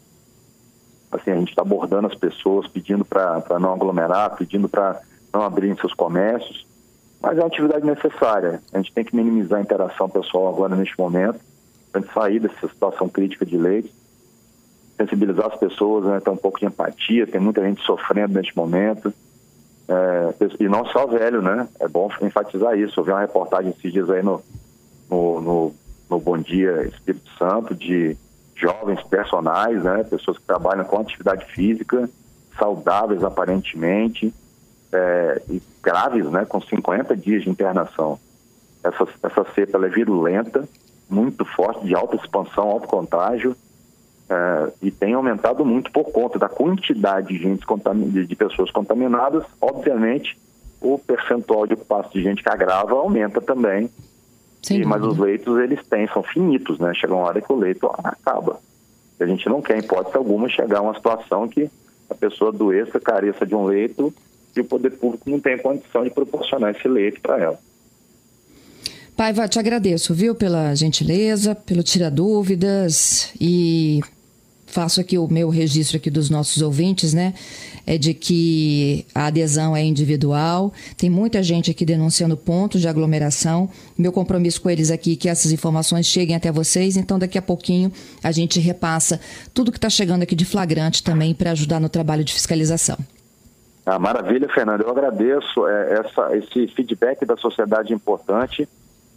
assim, 1.11 1.31
a 1.31 1.35
gente 1.35 1.49
está 1.49 1.61
abordando 1.61 2.07
as 2.07 2.15
pessoas, 2.15 2.67
pedindo 2.67 3.05
para 3.05 3.59
não 3.59 3.73
aglomerar, 3.73 4.35
pedindo 4.35 4.67
para 4.67 5.01
não 5.37 5.45
abrirem 5.45 5.77
seus 5.77 5.93
comércios, 5.93 6.65
mas 7.21 7.37
é 7.37 7.41
uma 7.41 7.47
atividade 7.47 7.85
necessária. 7.85 8.61
A 8.73 8.77
gente 8.77 8.91
tem 8.91 9.05
que 9.05 9.15
minimizar 9.15 9.59
a 9.59 9.61
interação 9.61 10.09
pessoal 10.09 10.47
agora 10.47 10.75
neste 10.75 10.97
momento, 10.99 11.39
para 11.91 12.01
sair 12.13 12.39
dessa 12.39 12.67
situação 12.67 13.07
crítica 13.07 13.45
de 13.45 13.57
leite, 13.57 13.93
sensibilizar 14.97 15.45
as 15.45 15.59
pessoas, 15.59 16.05
né, 16.05 16.19
ter 16.19 16.29
um 16.29 16.37
pouco 16.37 16.59
de 16.59 16.65
empatia, 16.65 17.27
tem 17.27 17.39
muita 17.39 17.61
gente 17.61 17.83
sofrendo 17.83 18.33
neste 18.33 18.55
momento, 18.57 19.13
é, 19.87 20.33
e 20.59 20.67
não 20.67 20.85
só 20.87 21.05
velho, 21.07 21.41
né? 21.41 21.65
É 21.79 21.87
bom 21.87 22.09
enfatizar 22.21 22.77
isso. 22.77 22.99
Eu 22.99 23.05
vi 23.05 23.11
uma 23.11 23.21
reportagem 23.21 23.71
esses 23.71 23.93
dias 23.93 24.09
aí 24.09 24.21
no, 24.21 24.43
no, 25.09 25.39
no, 25.39 25.75
no 26.09 26.19
Bom 26.19 26.37
Dia 26.37 26.83
Espírito 26.83 27.29
Santo 27.37 27.73
de 27.73 28.17
jovens 28.53 29.01
personagens, 29.03 29.83
né? 29.83 30.03
Pessoas 30.03 30.37
que 30.37 30.45
trabalham 30.45 30.83
com 30.83 30.99
atividade 30.99 31.45
física, 31.53 32.09
saudáveis 32.59 33.23
aparentemente, 33.23 34.33
é, 34.91 35.41
graves, 35.81 36.25
né, 36.29 36.45
com 36.45 36.61
50 36.61 37.15
dias 37.15 37.43
de 37.43 37.49
internação. 37.49 38.19
essa, 38.83 39.07
essa 39.23 39.45
cepa 39.53 39.85
é 39.85 39.89
virulenta, 39.89 40.67
muito 41.09 41.45
forte, 41.45 41.85
de 41.85 41.95
alta 41.95 42.15
expansão, 42.15 42.69
alto 42.69 42.87
contágio, 42.87 43.55
é, 44.29 44.71
e 44.81 44.91
tem 44.91 45.13
aumentado 45.13 45.63
muito 45.65 45.91
por 45.91 46.11
conta 46.11 46.37
da 46.37 46.49
quantidade 46.49 47.29
de, 47.29 47.37
gente 47.37 47.65
de, 48.25 48.35
pessoas 48.35 48.69
contaminadas. 48.71 49.43
Obviamente, 49.61 50.37
o 50.81 50.99
percentual 50.99 51.65
de 51.65 51.73
ocupação 51.73 52.11
de 52.11 52.21
gente 52.21 52.43
que 52.43 52.49
agrava 52.49 52.93
aumenta 52.95 53.39
também. 53.39 53.89
E, 54.69 54.83
mas 54.83 55.01
os 55.01 55.17
leitos, 55.17 55.57
eles 55.59 55.85
têm, 55.87 56.07
são 56.09 56.21
finitos, 56.21 56.77
né? 56.77 56.93
Chega 56.93 57.13
uma 57.13 57.23
hora 57.23 57.39
que 57.39 57.51
o 57.51 57.55
leito 57.55 57.89
acaba. 58.03 58.59
A 59.19 59.25
gente 59.25 59.47
não 59.47 59.61
quer, 59.61 59.77
em 59.77 59.79
hipótese 59.79 60.17
alguma, 60.17 60.49
chegar 60.49 60.79
a 60.79 60.81
uma 60.81 60.93
situação 60.93 61.47
que 61.47 61.69
a 62.09 62.13
pessoa 62.13 62.51
doeça, 62.51 62.99
careça 62.99 63.45
de 63.45 63.55
um 63.55 63.65
leito 63.65 64.13
e 64.57 64.61
o 64.61 64.65
poder 64.65 64.91
público 64.91 65.29
não 65.29 65.39
tem 65.39 65.57
condição 65.57 66.03
de 66.03 66.09
proporcionar 66.09 66.75
esse 66.75 66.87
leito 66.87 67.21
para 67.21 67.41
ela. 67.41 67.59
Paiva, 69.15 69.47
te 69.47 69.57
agradeço, 69.57 70.13
viu, 70.13 70.35
pela 70.35 70.75
gentileza, 70.75 71.55
pelo 71.55 71.81
tirar 71.81 72.11
dúvidas 72.11 73.31
e 73.41 73.99
faço 74.67 75.01
aqui 75.01 75.17
o 75.17 75.27
meu 75.27 75.49
registro 75.49 75.97
aqui 75.97 76.11
dos 76.11 76.29
nossos 76.29 76.61
ouvintes, 76.61 77.13
né? 77.13 77.33
É 77.83 77.97
de 77.97 78.13
que 78.13 79.07
a 79.15 79.25
adesão 79.25 79.75
é 79.75 79.83
individual. 79.83 80.71
Tem 80.95 81.09
muita 81.09 81.41
gente 81.41 81.71
aqui 81.71 81.83
denunciando 81.83 82.37
pontos 82.37 82.79
de 82.79 82.87
aglomeração. 82.87 83.67
Meu 83.97 84.11
compromisso 84.11 84.61
com 84.61 84.69
eles 84.69 84.91
aqui 84.91 85.13
é 85.13 85.15
que 85.15 85.29
essas 85.29 85.51
informações 85.51 86.05
cheguem 86.05 86.35
até 86.35 86.51
vocês. 86.51 86.95
Então, 86.95 87.17
daqui 87.17 87.39
a 87.39 87.41
pouquinho 87.41 87.91
a 88.21 88.31
gente 88.31 88.59
repassa 88.59 89.19
tudo 89.51 89.71
que 89.71 89.79
está 89.79 89.89
chegando 89.89 90.21
aqui 90.21 90.35
de 90.35 90.45
flagrante 90.45 91.01
também 91.01 91.33
para 91.33 91.51
ajudar 91.53 91.79
no 91.79 91.89
trabalho 91.89 92.23
de 92.23 92.33
fiscalização. 92.33 92.99
Ah, 93.87 93.97
maravilha, 93.97 94.47
Fernando. 94.49 94.81
Eu 94.81 94.91
agradeço 94.91 95.67
é, 95.67 95.99
essa, 95.99 96.37
esse 96.37 96.67
feedback 96.67 97.25
da 97.25 97.37
sociedade 97.37 97.93
importante. 97.93 98.67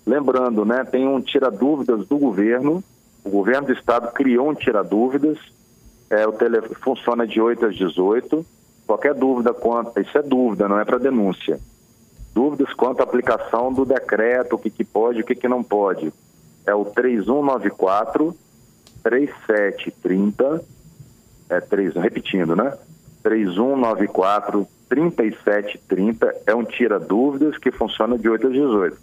Lembrando, 0.06 0.64
né, 0.64 0.84
tem 0.84 1.06
um 1.06 1.20
tira 1.20 1.50
dúvidas 1.50 2.06
do 2.06 2.16
governo 2.16 2.82
o 3.24 3.30
governo 3.30 3.66
do 3.66 3.72
estado 3.72 4.12
criou 4.12 4.48
um 4.48 4.54
tira-dúvidas, 4.54 5.38
é, 6.08 6.26
o 6.26 6.32
telefone 6.32 6.74
funciona 6.76 7.26
de 7.26 7.40
8 7.40 7.66
às 7.66 7.76
18. 7.76 8.44
Qualquer 8.86 9.14
dúvida 9.14 9.52
quanto, 9.52 10.00
isso 10.00 10.16
é 10.16 10.22
dúvida, 10.22 10.68
não 10.68 10.78
é 10.78 10.84
para 10.84 10.98
denúncia. 10.98 11.60
Dúvidas 12.34 12.72
quanto 12.72 13.00
à 13.00 13.04
aplicação 13.04 13.72
do 13.72 13.84
decreto, 13.84 14.56
o 14.56 14.58
que, 14.58 14.70
que 14.70 14.84
pode 14.84 15.18
e 15.18 15.22
o 15.22 15.24
que, 15.24 15.34
que 15.34 15.48
não 15.48 15.62
pode. 15.62 16.12
É 16.66 16.74
o 16.74 16.84
3194 16.84 18.34
3730, 19.02 20.64
é 21.48 21.60
3, 21.60 21.94
repetindo, 21.94 22.54
né? 22.54 22.76
3194 23.22 24.66
3730 24.88 26.34
é 26.46 26.54
um 26.54 26.64
tira-dúvidas 26.64 27.56
que 27.58 27.70
funciona 27.70 28.18
de 28.18 28.28
8 28.28 28.48
às 28.48 28.52
18. 28.52 28.96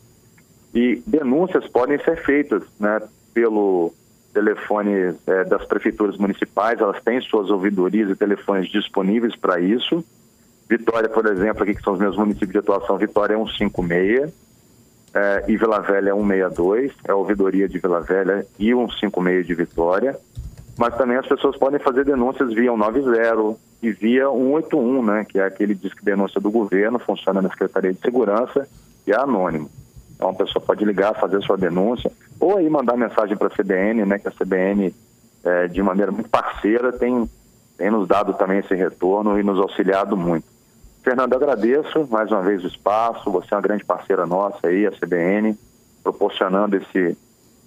E 0.75 1.01
denúncias 1.07 1.65
podem 1.67 1.97
ser 2.03 2.17
feitas 2.23 2.63
né, 2.79 3.01
pelo 3.33 3.93
telefones 4.33 5.15
é, 5.25 5.43
das 5.45 5.65
prefeituras 5.65 6.17
municipais, 6.17 6.79
elas 6.79 7.01
têm 7.01 7.19
suas 7.21 7.49
ouvidorias 7.49 8.09
e 8.09 8.15
telefones 8.15 8.69
disponíveis 8.69 9.35
para 9.35 9.59
isso. 9.59 10.03
Vitória, 10.69 11.09
por 11.09 11.25
exemplo, 11.25 11.63
aqui 11.63 11.73
que 11.73 11.81
são 11.81 11.93
os 11.93 11.99
meus 11.99 12.17
municípios 12.17 12.51
de 12.51 12.59
atuação, 12.59 12.97
Vitória 12.97 13.33
é 13.33 13.37
156 13.37 14.31
é, 15.13 15.45
e 15.47 15.57
Vila 15.57 15.79
Velha 15.79 16.11
é 16.11 16.13
162, 16.13 16.91
é 17.05 17.11
a 17.11 17.15
ouvidoria 17.15 17.67
de 17.67 17.79
Vila 17.79 18.01
Velha 18.01 18.45
e 18.59 18.73
156 18.75 19.47
de 19.47 19.55
Vitória. 19.55 20.19
Mas 20.77 20.95
também 20.95 21.17
as 21.17 21.27
pessoas 21.27 21.57
podem 21.57 21.79
fazer 21.79 22.05
denúncias 22.05 22.53
via 22.53 22.71
190 22.71 23.57
e 23.81 23.91
via 23.91 24.29
181, 24.29 25.03
né, 25.03 25.25
que 25.27 25.39
é 25.39 25.45
aquele 25.45 25.73
disque 25.73 26.03
denúncia 26.03 26.39
do 26.39 26.51
governo, 26.51 26.99
funciona 26.99 27.41
na 27.41 27.49
Secretaria 27.49 27.93
de 27.93 27.99
Segurança 27.99 28.67
e 29.05 29.11
é 29.11 29.15
anônimo. 29.15 29.69
Então 30.15 30.29
a 30.29 30.33
pessoa 30.33 30.63
pode 30.63 30.83
ligar, 30.83 31.13
fazer 31.15 31.41
sua 31.41 31.57
denúncia, 31.57 32.11
ou 32.39 32.57
aí 32.57 32.69
mandar 32.69 32.97
mensagem 32.97 33.37
para 33.37 33.47
a 33.47 33.51
CBN, 33.51 34.05
né, 34.05 34.19
que 34.19 34.27
a 34.27 34.31
CBN, 34.31 34.93
é, 35.43 35.67
de 35.67 35.81
maneira 35.81 36.11
muito 36.11 36.29
parceira, 36.29 36.91
tem, 36.91 37.29
tem 37.77 37.91
nos 37.91 38.07
dado 38.07 38.33
também 38.33 38.59
esse 38.59 38.73
retorno 38.75 39.39
e 39.39 39.43
nos 39.43 39.59
auxiliado 39.59 40.17
muito. 40.17 40.45
Fernando, 41.03 41.33
agradeço 41.33 42.07
mais 42.09 42.31
uma 42.31 42.41
vez 42.41 42.63
o 42.63 42.67
espaço, 42.67 43.31
você 43.31 43.53
é 43.53 43.55
uma 43.55 43.61
grande 43.61 43.85
parceira 43.85 44.25
nossa 44.25 44.67
aí, 44.67 44.85
a 44.85 44.91
CBN, 44.91 45.57
proporcionando 46.03 46.75
esse, 46.75 47.17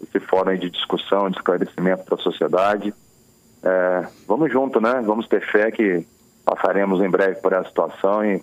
esse 0.02 0.20
fórum 0.26 0.56
de 0.56 0.70
discussão, 0.70 1.30
de 1.30 1.36
esclarecimento 1.36 2.04
para 2.04 2.14
a 2.14 2.22
sociedade. 2.22 2.94
É, 3.62 4.06
vamos 4.26 4.50
junto, 4.50 4.80
né? 4.80 5.02
Vamos 5.04 5.28
ter 5.28 5.40
fé 5.40 5.70
que 5.70 6.06
passaremos 6.44 7.00
em 7.00 7.10
breve 7.10 7.40
por 7.40 7.52
essa 7.52 7.68
situação 7.68 8.24
e 8.24 8.42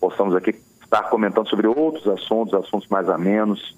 possamos 0.00 0.34
aqui 0.34 0.54
estar 0.82 1.04
comentando 1.04 1.48
sobre 1.48 1.66
outros 1.66 2.06
assuntos, 2.08 2.54
assuntos 2.54 2.88
mais 2.88 3.08
amenos, 3.08 3.76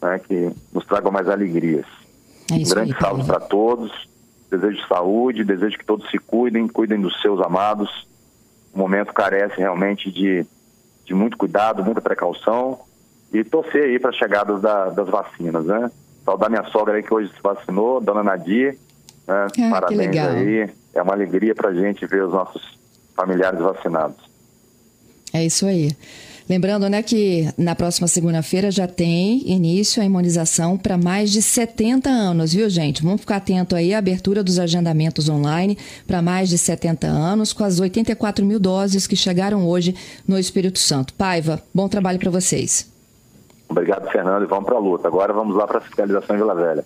né, 0.00 0.18
que 0.18 0.50
nos 0.72 0.84
tragam 0.86 1.12
mais 1.12 1.28
alegrias. 1.28 1.86
É 2.50 2.54
um 2.54 2.64
grande 2.64 2.96
salve 2.98 3.24
para 3.24 3.40
todos, 3.40 3.92
desejo 4.50 4.86
saúde, 4.88 5.44
desejo 5.44 5.78
que 5.78 5.84
todos 5.84 6.10
se 6.10 6.18
cuidem, 6.18 6.66
cuidem 6.66 7.00
dos 7.00 7.20
seus 7.20 7.40
amados. 7.40 8.06
O 8.74 8.78
momento 8.78 9.12
carece 9.12 9.58
realmente 9.58 10.10
de, 10.10 10.46
de 11.04 11.14
muito 11.14 11.36
cuidado, 11.36 11.84
muita 11.84 12.00
precaução 12.00 12.80
e 13.32 13.44
torcer 13.44 13.84
aí 13.84 13.98
para 13.98 14.10
a 14.10 14.14
chegada 14.14 14.58
da, 14.58 14.90
das 14.90 15.08
vacinas, 15.08 15.64
né? 15.64 15.90
Saudar 16.24 16.50
minha 16.50 16.64
sogra 16.64 16.94
aí 16.96 17.02
que 17.02 17.12
hoje 17.12 17.30
se 17.34 17.42
vacinou, 17.42 18.00
dona 18.00 18.22
Nadir, 18.22 18.78
né? 19.26 19.46
Ah, 19.46 19.70
Parabéns 19.70 20.16
aí. 20.16 20.70
É 20.92 21.02
uma 21.02 21.12
alegria 21.12 21.54
para 21.54 21.70
a 21.70 21.74
gente 21.74 22.04
ver 22.06 22.24
os 22.24 22.32
nossos 22.32 22.78
familiares 23.16 23.60
vacinados. 23.60 24.18
É 25.32 25.44
isso 25.44 25.66
aí. 25.66 25.90
Lembrando, 26.50 26.88
né, 26.88 27.00
que 27.00 27.48
na 27.56 27.76
próxima 27.76 28.08
segunda-feira 28.08 28.72
já 28.72 28.88
tem 28.88 29.48
início 29.48 30.02
a 30.02 30.04
imunização 30.04 30.76
para 30.76 30.98
mais 30.98 31.30
de 31.30 31.40
70 31.40 32.10
anos, 32.10 32.52
viu, 32.52 32.68
gente? 32.68 33.04
Vamos 33.04 33.20
ficar 33.20 33.36
atento 33.36 33.76
aí 33.76 33.94
à 33.94 33.98
abertura 33.98 34.42
dos 34.42 34.58
agendamentos 34.58 35.28
online 35.28 35.78
para 36.08 36.20
mais 36.20 36.48
de 36.48 36.58
70 36.58 37.06
anos, 37.06 37.52
com 37.52 37.62
as 37.62 37.78
84 37.78 38.44
mil 38.44 38.58
doses 38.58 39.06
que 39.06 39.14
chegaram 39.14 39.64
hoje 39.64 39.94
no 40.26 40.36
Espírito 40.36 40.80
Santo. 40.80 41.14
Paiva, 41.14 41.62
bom 41.72 41.88
trabalho 41.88 42.18
para 42.18 42.32
vocês. 42.32 42.89
Obrigado, 43.70 44.10
Fernando, 44.10 44.42
e 44.42 44.46
vamos 44.46 44.64
para 44.64 44.76
a 44.76 44.80
luta. 44.80 45.06
Agora 45.06 45.32
vamos 45.32 45.54
lá 45.54 45.66
para 45.66 45.78
a 45.78 45.80
fiscalização 45.80 46.34
em 46.34 46.40
Vila 46.40 46.54
Velha. 46.54 46.84